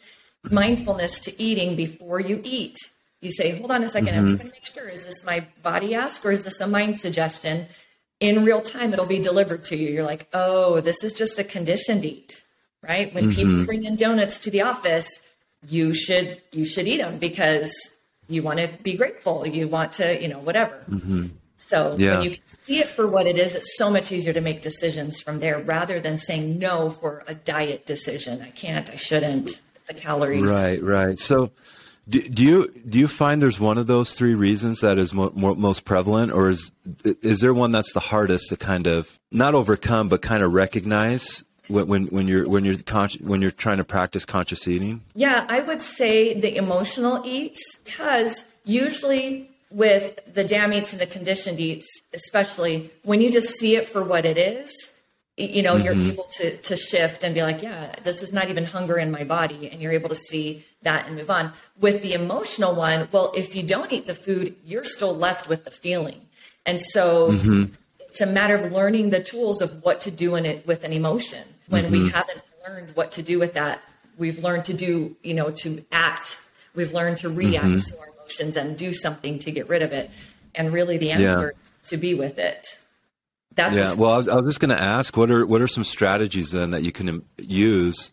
mindfulness 0.50 1.20
to 1.20 1.42
eating 1.42 1.76
before 1.76 2.20
you 2.20 2.40
eat, 2.44 2.76
you 3.26 3.32
say, 3.32 3.58
hold 3.58 3.70
on 3.70 3.82
a 3.82 3.86
2nd 3.86 3.90
mm-hmm. 3.90 4.18
I'm 4.18 4.26
just 4.26 4.38
mm-hmm. 4.38 4.48
going 4.48 4.50
to 4.50 4.56
make 4.56 4.64
sure, 4.64 4.88
is 4.88 5.04
this 5.04 5.24
my 5.24 5.46
body 5.62 5.94
ask 5.94 6.24
or 6.24 6.32
is 6.32 6.44
this 6.44 6.60
a 6.60 6.66
mind 6.66 7.00
suggestion? 7.00 7.66
In 8.18 8.44
real 8.44 8.62
time, 8.62 8.92
it'll 8.92 9.06
be 9.06 9.18
delivered 9.18 9.64
to 9.64 9.76
you. 9.76 9.90
You're 9.90 10.04
like, 10.04 10.28
oh, 10.32 10.80
this 10.80 11.04
is 11.04 11.12
just 11.12 11.38
a 11.38 11.44
conditioned 11.44 12.04
eat, 12.04 12.44
right? 12.82 13.12
When 13.14 13.24
mm-hmm. 13.24 13.34
people 13.34 13.64
bring 13.64 13.84
in 13.84 13.96
donuts 13.96 14.38
to 14.40 14.50
the 14.50 14.62
office, 14.62 15.08
you 15.68 15.94
should 15.94 16.40
you 16.52 16.64
should 16.64 16.86
eat 16.86 16.98
them 16.98 17.18
because 17.18 17.74
you 18.28 18.42
want 18.42 18.60
to 18.60 18.68
be 18.82 18.94
grateful. 18.94 19.46
You 19.46 19.68
want 19.68 19.92
to, 19.92 20.20
you 20.20 20.28
know, 20.28 20.38
whatever. 20.38 20.82
Mm-hmm. 20.88 21.26
So 21.56 21.96
yeah. 21.98 22.18
when 22.18 22.30
you 22.30 22.36
see 22.62 22.78
it 22.78 22.88
for 22.88 23.06
what 23.06 23.26
it 23.26 23.38
is, 23.38 23.54
it's 23.54 23.76
so 23.76 23.90
much 23.90 24.12
easier 24.12 24.32
to 24.32 24.40
make 24.40 24.62
decisions 24.62 25.20
from 25.20 25.40
there 25.40 25.58
rather 25.58 26.00
than 26.00 26.18
saying 26.18 26.58
no 26.58 26.90
for 26.90 27.24
a 27.26 27.34
diet 27.34 27.86
decision. 27.86 28.42
I 28.42 28.50
can't, 28.50 28.90
I 28.90 28.94
shouldn't, 28.94 29.62
the 29.86 29.94
calories. 29.94 30.42
Right, 30.42 30.82
right. 30.82 31.18
So 31.18 31.50
do, 32.08 32.20
do, 32.20 32.42
you 32.44 32.72
do 32.88 32.98
you 32.98 33.08
find 33.08 33.42
there's 33.42 33.58
one 33.58 33.78
of 33.78 33.86
those 33.86 34.14
three 34.14 34.34
reasons 34.34 34.80
that 34.80 34.96
is 34.98 35.12
mo- 35.12 35.32
mo- 35.34 35.54
most 35.56 35.84
prevalent, 35.84 36.32
or 36.32 36.48
is 36.48 36.70
is 37.04 37.40
there 37.40 37.52
one 37.52 37.72
that's 37.72 37.92
the 37.92 38.00
hardest 38.00 38.48
to 38.50 38.56
kind 38.56 38.86
of 38.86 39.18
not 39.32 39.54
overcome, 39.54 40.08
but 40.08 40.22
kind 40.22 40.42
of 40.42 40.52
recognize 40.52 41.44
when 41.68 41.88
when, 41.88 42.06
when 42.06 42.28
you're 42.28 42.48
when 42.48 42.64
you're 42.64 42.78
con- 42.78 43.10
when 43.20 43.42
you're 43.42 43.50
trying 43.50 43.78
to 43.78 43.84
practice 43.84 44.24
conscious 44.24 44.68
eating? 44.68 45.02
Yeah, 45.14 45.46
I 45.48 45.60
would 45.60 45.82
say 45.82 46.38
the 46.38 46.56
emotional 46.56 47.22
eats 47.24 47.60
because 47.84 48.44
usually 48.64 49.50
with 49.70 50.20
the 50.32 50.44
dam 50.44 50.72
eats 50.72 50.92
and 50.92 51.00
the 51.00 51.06
conditioned 51.06 51.58
eats, 51.58 51.86
especially 52.14 52.90
when 53.02 53.20
you 53.20 53.32
just 53.32 53.48
see 53.58 53.74
it 53.74 53.88
for 53.88 54.04
what 54.04 54.24
it 54.24 54.38
is, 54.38 54.72
you 55.36 55.62
know, 55.62 55.74
mm-hmm. 55.74 55.84
you're 55.84 56.12
able 56.12 56.24
to 56.24 56.56
to 56.56 56.76
shift 56.76 57.22
and 57.22 57.34
be 57.34 57.42
like, 57.42 57.62
yeah, 57.62 57.94
this 58.04 58.22
is 58.22 58.32
not 58.32 58.48
even 58.48 58.64
hunger 58.64 58.96
in 58.96 59.10
my 59.10 59.24
body, 59.24 59.68
and 59.70 59.82
you're 59.82 59.92
able 59.92 60.08
to 60.08 60.14
see 60.14 60.64
that 60.82 61.06
and 61.06 61.16
move 61.16 61.30
on. 61.30 61.52
With 61.78 62.02
the 62.02 62.14
emotional 62.14 62.74
one, 62.74 63.08
well, 63.12 63.32
if 63.36 63.54
you 63.54 63.62
don't 63.62 63.92
eat 63.92 64.06
the 64.06 64.14
food, 64.14 64.56
you're 64.64 64.84
still 64.84 65.14
left 65.14 65.48
with 65.48 65.64
the 65.64 65.70
feeling, 65.70 66.22
and 66.64 66.80
so 66.80 67.32
mm-hmm. 67.32 67.74
it's 68.00 68.20
a 68.20 68.26
matter 68.26 68.54
of 68.54 68.72
learning 68.72 69.10
the 69.10 69.22
tools 69.22 69.60
of 69.60 69.82
what 69.84 70.00
to 70.02 70.10
do 70.10 70.36
in 70.36 70.46
it 70.46 70.66
with 70.66 70.84
an 70.84 70.92
emotion. 70.92 71.46
When 71.68 71.84
mm-hmm. 71.84 72.04
we 72.04 72.10
haven't 72.10 72.40
learned 72.66 72.96
what 72.96 73.12
to 73.12 73.22
do 73.22 73.38
with 73.38 73.54
that, 73.54 73.82
we've 74.16 74.42
learned 74.42 74.64
to 74.66 74.74
do, 74.74 75.16
you 75.22 75.34
know, 75.34 75.50
to 75.50 75.84
act. 75.92 76.38
We've 76.74 76.92
learned 76.92 77.18
to 77.18 77.28
react 77.28 77.66
mm-hmm. 77.66 77.94
to 77.94 78.00
our 78.00 78.08
emotions 78.18 78.56
and 78.56 78.76
do 78.78 78.92
something 78.92 79.38
to 79.40 79.50
get 79.50 79.68
rid 79.68 79.82
of 79.82 79.92
it. 79.92 80.10
And 80.54 80.72
really, 80.72 80.96
the 80.96 81.10
answer 81.10 81.54
yeah. 81.54 81.62
is 81.62 81.90
to 81.90 81.98
be 81.98 82.14
with 82.14 82.38
it. 82.38 82.80
That's 83.56 83.76
yeah. 83.76 83.94
well, 83.94 84.12
I 84.12 84.16
was, 84.18 84.28
I 84.28 84.36
was 84.36 84.46
just 84.46 84.60
going 84.60 84.76
to 84.76 84.80
ask, 84.80 85.16
what 85.16 85.30
are 85.30 85.44
what 85.46 85.60
are 85.60 85.68
some 85.68 85.84
strategies 85.84 86.52
then 86.52 86.70
that 86.70 86.82
you 86.82 86.92
can 86.92 87.24
use 87.38 88.12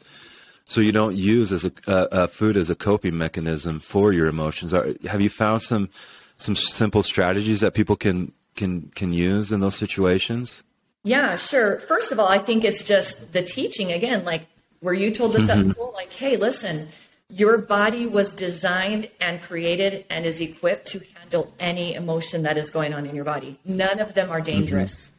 so 0.65 0.79
you 0.79 0.93
don't 0.93 1.15
use 1.15 1.51
as 1.51 1.65
a, 1.65 1.71
uh, 1.87 2.27
food 2.27 2.55
as 2.55 2.69
a 2.69 2.75
coping 2.75 3.17
mechanism 3.17 3.79
for 3.79 4.13
your 4.13 4.27
emotions? 4.27 4.73
Are, 4.73 4.87
have 5.05 5.21
you 5.21 5.29
found 5.29 5.61
some 5.61 5.89
some 6.37 6.55
simple 6.55 7.03
strategies 7.03 7.59
that 7.59 7.73
people 7.73 7.95
can 7.95 8.31
can 8.55 8.89
can 8.95 9.13
use 9.13 9.51
in 9.51 9.59
those 9.59 9.75
situations? 9.75 10.63
Yeah, 11.03 11.35
sure. 11.35 11.79
First 11.79 12.13
of 12.13 12.19
all, 12.19 12.27
I 12.27 12.37
think 12.37 12.63
it's 12.63 12.83
just 12.83 13.33
the 13.33 13.41
teaching 13.41 13.91
again, 13.91 14.23
like 14.23 14.47
where 14.79 14.93
you 14.93 15.11
told 15.11 15.35
us 15.35 15.43
mm-hmm. 15.43 15.59
at 15.59 15.65
school, 15.65 15.91
like, 15.93 16.11
hey, 16.13 16.37
listen, 16.37 16.87
your 17.29 17.57
body 17.57 18.05
was 18.05 18.33
designed 18.33 19.09
and 19.19 19.41
created 19.41 20.05
and 20.09 20.25
is 20.25 20.39
equipped 20.39 20.87
to 20.87 21.01
handle 21.15 21.53
any 21.59 21.93
emotion 21.95 22.43
that 22.43 22.57
is 22.57 22.69
going 22.69 22.93
on 22.93 23.05
in 23.05 23.15
your 23.15 23.25
body. 23.25 23.59
None 23.65 23.99
of 23.99 24.13
them 24.13 24.31
are 24.31 24.39
dangerous. 24.39 24.95
Mm-hmm. 24.95 25.12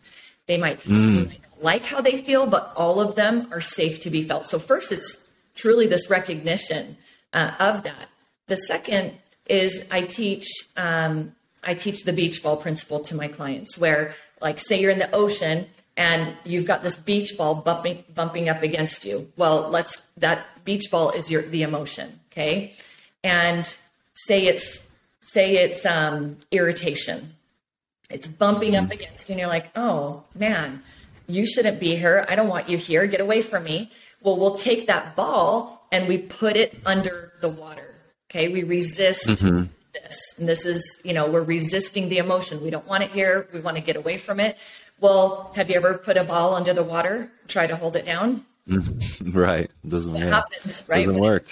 They 0.46 0.56
might, 0.56 0.80
mm. 0.82 1.28
might 1.28 1.40
like 1.60 1.84
how 1.84 2.00
they 2.00 2.16
feel, 2.16 2.46
but 2.46 2.72
all 2.76 3.00
of 3.00 3.16
them 3.16 3.48
are 3.52 3.60
safe 3.60 4.00
to 4.00 4.10
be 4.10 4.22
felt. 4.22 4.44
So, 4.44 4.58
first, 4.58 4.92
it's 4.92 5.26
truly 5.54 5.86
this 5.86 6.10
recognition 6.10 6.96
uh, 7.32 7.52
of 7.58 7.82
that. 7.84 8.08
The 8.46 8.56
second 8.56 9.12
is 9.46 9.86
I 9.90 10.02
teach 10.02 10.46
um, 10.76 11.34
I 11.62 11.74
teach 11.74 12.04
the 12.04 12.12
beach 12.12 12.42
ball 12.42 12.56
principle 12.56 13.00
to 13.00 13.14
my 13.14 13.28
clients, 13.28 13.78
where 13.78 14.14
like 14.40 14.58
say 14.58 14.80
you're 14.80 14.90
in 14.90 14.98
the 14.98 15.12
ocean 15.14 15.66
and 15.96 16.34
you've 16.44 16.66
got 16.66 16.82
this 16.82 16.96
beach 16.96 17.36
ball 17.38 17.54
bumping 17.54 18.04
bumping 18.14 18.48
up 18.48 18.62
against 18.62 19.04
you. 19.04 19.32
Well, 19.36 19.68
let's 19.70 20.02
that 20.18 20.64
beach 20.64 20.90
ball 20.90 21.10
is 21.10 21.30
your 21.30 21.42
the 21.42 21.62
emotion, 21.62 22.20
okay? 22.30 22.74
And 23.22 23.64
say 24.26 24.46
it's 24.46 24.86
say 25.20 25.56
it's 25.56 25.86
um, 25.86 26.36
irritation 26.50 27.34
it's 28.10 28.28
bumping 28.28 28.76
up 28.76 28.84
mm-hmm. 28.84 28.92
against 28.92 29.28
you 29.28 29.32
and 29.32 29.40
you're 29.40 29.48
like 29.48 29.70
oh 29.76 30.22
man 30.34 30.82
you 31.26 31.46
shouldn't 31.46 31.80
be 31.80 31.96
here. 31.96 32.24
I 32.28 32.36
don't 32.36 32.48
want 32.48 32.68
you 32.68 32.76
here. 32.76 33.06
Get 33.06 33.20
away 33.20 33.42
from 33.42 33.64
me. 33.64 33.90
Well, 34.20 34.36
we'll 34.36 34.56
take 34.56 34.86
that 34.86 35.16
ball 35.16 35.86
and 35.92 36.08
we 36.08 36.18
put 36.18 36.56
it 36.56 36.78
under 36.84 37.32
the 37.40 37.48
water. 37.48 37.94
Okay. 38.30 38.48
We 38.48 38.62
resist 38.62 39.26
mm-hmm. 39.26 39.66
this. 39.92 40.18
And 40.38 40.48
this 40.48 40.66
is, 40.66 41.00
you 41.04 41.12
know, 41.12 41.28
we're 41.28 41.42
resisting 41.42 42.08
the 42.08 42.18
emotion. 42.18 42.62
We 42.62 42.70
don't 42.70 42.86
want 42.86 43.04
it 43.04 43.10
here. 43.10 43.48
We 43.52 43.60
want 43.60 43.76
to 43.76 43.82
get 43.82 43.96
away 43.96 44.18
from 44.18 44.40
it. 44.40 44.58
Well, 45.00 45.52
have 45.56 45.70
you 45.70 45.76
ever 45.76 45.94
put 45.94 46.16
a 46.16 46.24
ball 46.24 46.54
under 46.54 46.72
the 46.72 46.82
water, 46.82 47.30
try 47.48 47.66
to 47.66 47.76
hold 47.76 47.96
it 47.96 48.06
down? 48.06 48.44
right. 49.32 49.70
Doesn't 49.86 50.16
it 50.16 50.22
happens, 50.22 50.84
right? 50.88 51.06
Doesn't 51.06 51.20
work. 51.20 51.46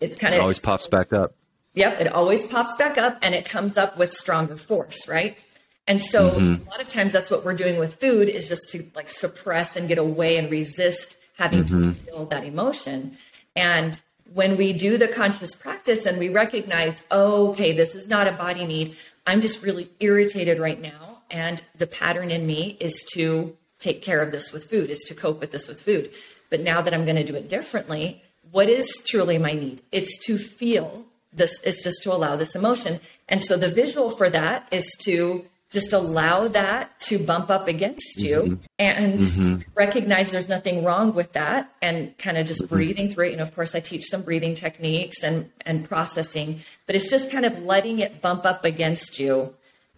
It's 0.00 0.16
kind 0.16 0.34
of 0.34 0.38
it 0.38 0.42
always 0.42 0.58
pops 0.58 0.86
back 0.86 1.12
up. 1.12 1.34
Yep, 1.74 2.00
it 2.00 2.12
always 2.12 2.44
pops 2.44 2.74
back 2.76 2.98
up 2.98 3.18
and 3.22 3.34
it 3.34 3.44
comes 3.44 3.76
up 3.76 3.96
with 3.96 4.12
stronger 4.12 4.56
force, 4.56 5.06
right? 5.06 5.38
And 5.88 6.02
so 6.02 6.30
mm-hmm. 6.30 6.68
a 6.68 6.70
lot 6.70 6.80
of 6.80 6.88
times 6.88 7.12
that's 7.12 7.30
what 7.30 7.44
we're 7.44 7.54
doing 7.54 7.78
with 7.78 7.94
food 7.94 8.28
is 8.28 8.48
just 8.48 8.68
to 8.70 8.84
like 8.94 9.08
suppress 9.08 9.74
and 9.74 9.88
get 9.88 9.98
away 9.98 10.36
and 10.36 10.50
resist 10.50 11.16
having 11.36 11.64
mm-hmm. 11.64 11.92
to 11.92 11.98
feel 11.98 12.26
that 12.26 12.44
emotion. 12.44 13.16
And 13.56 14.00
when 14.34 14.58
we 14.58 14.74
do 14.74 14.98
the 14.98 15.08
conscious 15.08 15.54
practice 15.54 16.04
and 16.04 16.18
we 16.18 16.28
recognize, 16.28 17.04
oh, 17.10 17.52
okay, 17.52 17.72
this 17.72 17.94
is 17.94 18.06
not 18.06 18.28
a 18.28 18.32
body 18.32 18.66
need. 18.66 18.96
I'm 19.26 19.40
just 19.40 19.62
really 19.62 19.88
irritated 19.98 20.58
right 20.58 20.80
now. 20.80 21.22
And 21.30 21.62
the 21.76 21.86
pattern 21.86 22.30
in 22.30 22.46
me 22.46 22.76
is 22.80 23.02
to 23.14 23.56
take 23.78 24.02
care 24.02 24.20
of 24.20 24.30
this 24.30 24.52
with 24.52 24.64
food, 24.64 24.90
is 24.90 25.04
to 25.08 25.14
cope 25.14 25.40
with 25.40 25.52
this 25.52 25.68
with 25.68 25.80
food. 25.80 26.10
But 26.50 26.60
now 26.60 26.82
that 26.82 26.92
I'm 26.92 27.04
going 27.04 27.16
to 27.16 27.24
do 27.24 27.34
it 27.34 27.48
differently, 27.48 28.22
what 28.50 28.68
is 28.68 29.02
truly 29.06 29.38
my 29.38 29.52
need? 29.52 29.80
It's 29.90 30.18
to 30.26 30.36
feel 30.36 31.06
this, 31.32 31.58
it's 31.62 31.82
just 31.82 32.02
to 32.02 32.12
allow 32.12 32.36
this 32.36 32.54
emotion. 32.54 33.00
And 33.28 33.42
so 33.42 33.56
the 33.56 33.70
visual 33.70 34.10
for 34.10 34.28
that 34.30 34.68
is 34.70 34.90
to 35.04 35.44
just 35.70 35.92
allow 35.92 36.48
that 36.48 36.98
to 37.00 37.18
bump 37.18 37.50
up 37.50 37.68
against 37.68 38.20
you 38.20 38.36
mm-hmm. 38.36 38.54
and 38.78 39.20
mm-hmm. 39.20 39.56
recognize 39.74 40.30
there's 40.30 40.48
nothing 40.48 40.82
wrong 40.82 41.14
with 41.14 41.32
that 41.34 41.70
and 41.82 42.16
kind 42.16 42.38
of 42.38 42.46
just 42.46 42.62
mm-hmm. 42.62 42.74
breathing 42.74 43.10
through 43.10 43.26
it. 43.26 43.32
And 43.32 43.40
of 43.40 43.54
course, 43.54 43.74
I 43.74 43.80
teach 43.80 44.04
some 44.08 44.22
breathing 44.22 44.54
techniques 44.54 45.22
and, 45.22 45.50
and 45.66 45.86
processing, 45.86 46.60
but 46.86 46.96
it's 46.96 47.10
just 47.10 47.30
kind 47.30 47.44
of 47.44 47.62
letting 47.62 47.98
it 47.98 48.22
bump 48.22 48.46
up 48.46 48.64
against 48.64 49.18
you 49.18 49.54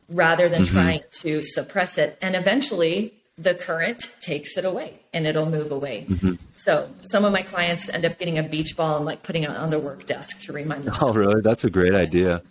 rather 0.08 0.48
than 0.48 0.62
mm-hmm. 0.62 0.74
trying 0.74 1.00
to 1.20 1.40
suppress 1.42 1.98
it. 1.98 2.18
And 2.20 2.34
eventually, 2.34 3.14
the 3.38 3.54
current 3.54 4.10
takes 4.20 4.56
it 4.58 4.64
away 4.64 5.00
and 5.14 5.26
it'll 5.26 5.48
move 5.48 5.70
away. 5.70 6.04
Mm-hmm. 6.08 6.34
So 6.52 6.90
some 7.00 7.24
of 7.24 7.32
my 7.32 7.42
clients 7.42 7.88
end 7.88 8.04
up 8.04 8.18
getting 8.18 8.38
a 8.38 8.42
beach 8.42 8.76
ball 8.76 8.96
and 8.96 9.06
like 9.06 9.22
putting 9.22 9.44
it 9.44 9.50
on 9.50 9.70
their 9.70 9.78
work 9.78 10.04
desk 10.04 10.42
to 10.42 10.52
remind 10.52 10.84
them. 10.84 10.94
Oh, 11.00 11.14
really? 11.14 11.40
That's 11.40 11.64
a 11.64 11.70
great 11.70 11.94
idea. 11.94 12.42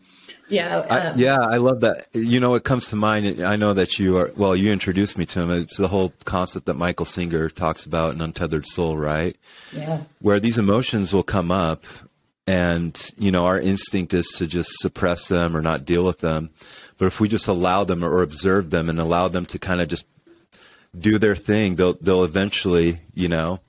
Yeah. 0.49 0.77
Um, 0.77 0.85
I, 0.89 1.13
yeah, 1.15 1.39
I 1.39 1.57
love 1.57 1.81
that. 1.81 2.07
You 2.13 2.39
know, 2.39 2.55
it 2.55 2.63
comes 2.63 2.89
to 2.89 2.95
mind. 2.95 3.41
I 3.43 3.55
know 3.55 3.73
that 3.73 3.99
you 3.99 4.17
are, 4.17 4.31
well, 4.35 4.55
you 4.55 4.71
introduced 4.71 5.17
me 5.17 5.25
to 5.27 5.41
him. 5.41 5.51
It's 5.51 5.77
the 5.77 5.87
whole 5.87 6.13
concept 6.25 6.65
that 6.65 6.73
Michael 6.73 7.05
Singer 7.05 7.49
talks 7.49 7.85
about 7.85 8.15
in 8.15 8.21
Untethered 8.21 8.65
Soul, 8.65 8.97
right? 8.97 9.37
Yeah. 9.71 10.01
Where 10.21 10.39
these 10.39 10.57
emotions 10.57 11.13
will 11.13 11.23
come 11.23 11.51
up 11.51 11.83
and, 12.47 12.99
you 13.17 13.31
know, 13.31 13.45
our 13.45 13.59
instinct 13.59 14.13
is 14.13 14.27
to 14.37 14.47
just 14.47 14.71
suppress 14.79 15.27
them 15.27 15.55
or 15.55 15.61
not 15.61 15.85
deal 15.85 16.03
with 16.03 16.19
them. 16.19 16.49
But 16.97 17.05
if 17.05 17.19
we 17.19 17.29
just 17.29 17.47
allow 17.47 17.83
them 17.83 18.03
or 18.03 18.21
observe 18.21 18.71
them 18.71 18.89
and 18.89 18.99
allow 18.99 19.27
them 19.27 19.45
to 19.47 19.59
kind 19.59 19.81
of 19.81 19.87
just 19.87 20.05
do 20.97 21.19
their 21.19 21.35
thing, 21.35 21.75
they'll, 21.75 21.93
they'll 21.93 22.23
eventually, 22.23 23.01
you 23.13 23.29
know, 23.29 23.59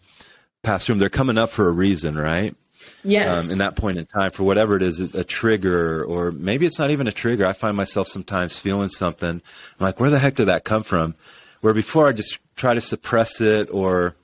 pass 0.62 0.86
through 0.86 0.94
them. 0.94 1.00
They're 1.00 1.10
coming 1.10 1.38
up 1.38 1.50
for 1.50 1.68
a 1.68 1.72
reason, 1.72 2.16
right? 2.16 2.56
Yes. 3.02 3.44
Um, 3.44 3.50
in 3.50 3.58
that 3.58 3.76
point 3.76 3.98
in 3.98 4.06
time, 4.06 4.30
for 4.30 4.42
whatever 4.42 4.76
it 4.76 4.82
is, 4.82 5.14
a 5.14 5.24
trigger, 5.24 6.04
or 6.04 6.32
maybe 6.32 6.66
it's 6.66 6.78
not 6.78 6.90
even 6.90 7.06
a 7.06 7.12
trigger. 7.12 7.46
I 7.46 7.52
find 7.52 7.76
myself 7.76 8.08
sometimes 8.08 8.58
feeling 8.58 8.90
something. 8.90 9.30
I'm 9.30 9.42
like, 9.78 10.00
where 10.00 10.10
the 10.10 10.18
heck 10.18 10.34
did 10.34 10.46
that 10.46 10.64
come 10.64 10.82
from? 10.82 11.14
Where 11.62 11.72
before 11.72 12.08
I 12.08 12.12
just 12.12 12.38
try 12.56 12.74
to 12.74 12.80
suppress 12.80 13.40
it 13.40 13.70
or, 13.72 14.14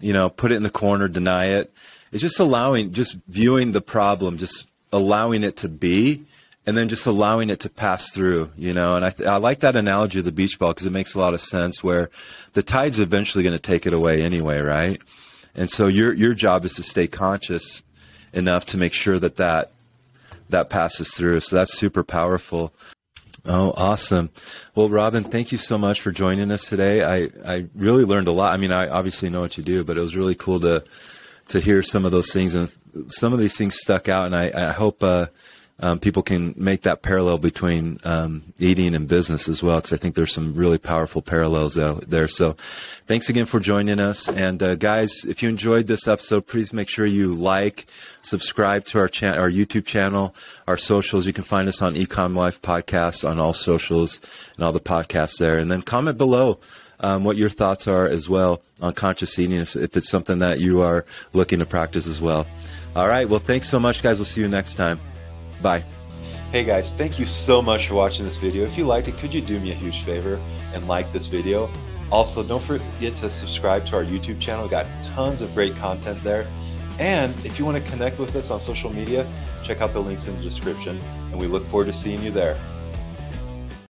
you 0.00 0.12
know, 0.12 0.28
put 0.28 0.50
it 0.50 0.56
in 0.56 0.62
the 0.64 0.70
corner, 0.70 1.08
deny 1.08 1.46
it. 1.46 1.72
It's 2.10 2.22
just 2.22 2.40
allowing, 2.40 2.92
just 2.92 3.18
viewing 3.28 3.72
the 3.72 3.80
problem, 3.80 4.38
just 4.38 4.66
allowing 4.92 5.42
it 5.42 5.56
to 5.58 5.68
be, 5.68 6.24
and 6.66 6.76
then 6.76 6.88
just 6.88 7.06
allowing 7.06 7.50
it 7.50 7.60
to 7.60 7.68
pass 7.68 8.10
through, 8.12 8.50
you 8.56 8.72
know. 8.72 8.96
And 8.96 9.04
I, 9.04 9.10
th- 9.10 9.28
I 9.28 9.36
like 9.36 9.60
that 9.60 9.76
analogy 9.76 10.20
of 10.20 10.24
the 10.24 10.32
beach 10.32 10.58
ball 10.58 10.70
because 10.72 10.86
it 10.86 10.92
makes 10.92 11.14
a 11.14 11.18
lot 11.18 11.34
of 11.34 11.40
sense. 11.40 11.82
Where 11.82 12.10
the 12.54 12.62
tide's 12.62 13.00
eventually 13.00 13.44
going 13.44 13.56
to 13.56 13.62
take 13.62 13.86
it 13.86 13.92
away 13.92 14.22
anyway, 14.22 14.60
right? 14.60 15.00
And 15.54 15.70
so 15.70 15.86
your 15.86 16.12
your 16.12 16.34
job 16.34 16.64
is 16.64 16.74
to 16.74 16.82
stay 16.82 17.06
conscious 17.06 17.82
enough 18.32 18.64
to 18.66 18.76
make 18.76 18.92
sure 18.92 19.18
that 19.18 19.36
that 19.36 19.70
that 20.48 20.70
passes 20.70 21.14
through. 21.14 21.40
So 21.40 21.56
that's 21.56 21.72
super 21.72 22.02
powerful. 22.02 22.72
Oh, 23.46 23.74
awesome. 23.76 24.30
Well, 24.74 24.88
Robyn, 24.88 25.24
thank 25.24 25.52
you 25.52 25.58
so 25.58 25.76
much 25.76 26.00
for 26.00 26.10
joining 26.12 26.50
us 26.50 26.66
today. 26.66 27.04
I, 27.04 27.28
I 27.46 27.66
really 27.74 28.04
learned 28.04 28.26
a 28.26 28.32
lot. 28.32 28.54
I 28.54 28.56
mean, 28.56 28.72
I 28.72 28.88
obviously 28.88 29.28
know 29.28 29.42
what 29.42 29.58
you 29.58 29.64
do, 29.64 29.84
but 29.84 29.98
it 29.98 30.00
was 30.00 30.16
really 30.16 30.34
cool 30.34 30.60
to 30.60 30.82
to 31.48 31.60
hear 31.60 31.82
some 31.82 32.06
of 32.06 32.12
those 32.12 32.32
things 32.32 32.54
and 32.54 32.72
some 33.08 33.34
of 33.34 33.38
these 33.38 33.56
things 33.56 33.76
stuck 33.76 34.08
out. 34.08 34.26
And 34.26 34.34
I, 34.34 34.68
I 34.70 34.72
hope 34.72 35.02
uh, 35.02 35.26
um, 35.80 35.98
people 35.98 36.22
can 36.22 36.54
make 36.56 36.82
that 36.82 37.02
parallel 37.02 37.38
between 37.38 37.98
um, 38.04 38.44
eating 38.58 38.94
and 38.94 39.08
business 39.08 39.48
as 39.48 39.60
well, 39.60 39.76
because 39.78 39.92
I 39.92 39.96
think 39.96 40.14
there's 40.14 40.32
some 40.32 40.54
really 40.54 40.78
powerful 40.78 41.20
parallels 41.20 41.74
there. 41.74 42.28
So, 42.28 42.52
thanks 43.06 43.28
again 43.28 43.46
for 43.46 43.58
joining 43.58 43.98
us. 43.98 44.28
And 44.28 44.62
uh, 44.62 44.76
guys, 44.76 45.24
if 45.24 45.42
you 45.42 45.48
enjoyed 45.48 45.88
this 45.88 46.06
episode, 46.06 46.46
please 46.46 46.72
make 46.72 46.88
sure 46.88 47.06
you 47.06 47.34
like, 47.34 47.86
subscribe 48.22 48.84
to 48.86 48.98
our 49.00 49.08
cha- 49.08 49.34
our 49.34 49.50
YouTube 49.50 49.84
channel, 49.84 50.34
our 50.68 50.76
socials. 50.76 51.26
You 51.26 51.32
can 51.32 51.44
find 51.44 51.68
us 51.68 51.82
on 51.82 51.96
Ecom 51.96 52.36
Life 52.36 52.62
Podcast 52.62 53.28
on 53.28 53.40
all 53.40 53.52
socials 53.52 54.20
and 54.54 54.64
all 54.64 54.72
the 54.72 54.80
podcasts 54.80 55.38
there. 55.38 55.58
And 55.58 55.70
then 55.70 55.82
comment 55.82 56.18
below. 56.18 56.60
Um, 57.00 57.24
what 57.24 57.36
your 57.36 57.50
thoughts 57.50 57.86
are 57.88 58.06
as 58.08 58.30
well 58.30 58.62
on 58.80 58.94
conscious 58.94 59.38
eating, 59.38 59.58
if, 59.58 59.76
if 59.76 59.94
it's 59.96 60.08
something 60.08 60.38
that 60.38 60.60
you 60.60 60.80
are 60.80 61.04
looking 61.34 61.58
to 61.58 61.66
practice 61.66 62.06
as 62.06 62.22
well. 62.22 62.46
All 62.96 63.08
right. 63.08 63.28
Well, 63.28 63.40
thanks 63.40 63.68
so 63.68 63.78
much, 63.80 64.02
guys. 64.02 64.18
We'll 64.18 64.24
see 64.24 64.40
you 64.40 64.48
next 64.48 64.76
time. 64.76 65.00
Bye. 65.62 65.84
Hey 66.52 66.62
guys, 66.62 66.92
thank 66.92 67.18
you 67.18 67.26
so 67.26 67.60
much 67.60 67.88
for 67.88 67.94
watching 67.94 68.24
this 68.24 68.36
video. 68.36 68.64
If 68.64 68.78
you 68.78 68.84
liked 68.84 69.08
it, 69.08 69.16
could 69.16 69.34
you 69.34 69.40
do 69.40 69.58
me 69.58 69.72
a 69.72 69.74
huge 69.74 70.04
favor 70.04 70.40
and 70.72 70.86
like 70.86 71.12
this 71.12 71.26
video? 71.26 71.70
Also, 72.12 72.44
don't 72.44 72.62
forget 72.62 73.16
to 73.16 73.28
subscribe 73.28 73.84
to 73.86 73.96
our 73.96 74.04
YouTube 74.04 74.40
channel. 74.40 74.64
We 74.64 74.70
got 74.70 74.86
tons 75.02 75.42
of 75.42 75.52
great 75.54 75.74
content 75.74 76.22
there. 76.22 76.46
And 77.00 77.34
if 77.44 77.58
you 77.58 77.64
want 77.64 77.76
to 77.76 77.82
connect 77.90 78.20
with 78.20 78.36
us 78.36 78.52
on 78.52 78.60
social 78.60 78.92
media, 78.92 79.26
check 79.64 79.80
out 79.80 79.92
the 79.92 80.00
links 80.00 80.26
in 80.26 80.36
the 80.36 80.42
description. 80.42 81.00
And 81.32 81.40
we 81.40 81.48
look 81.48 81.66
forward 81.66 81.86
to 81.86 81.92
seeing 81.92 82.22
you 82.22 82.30
there. 82.30 82.56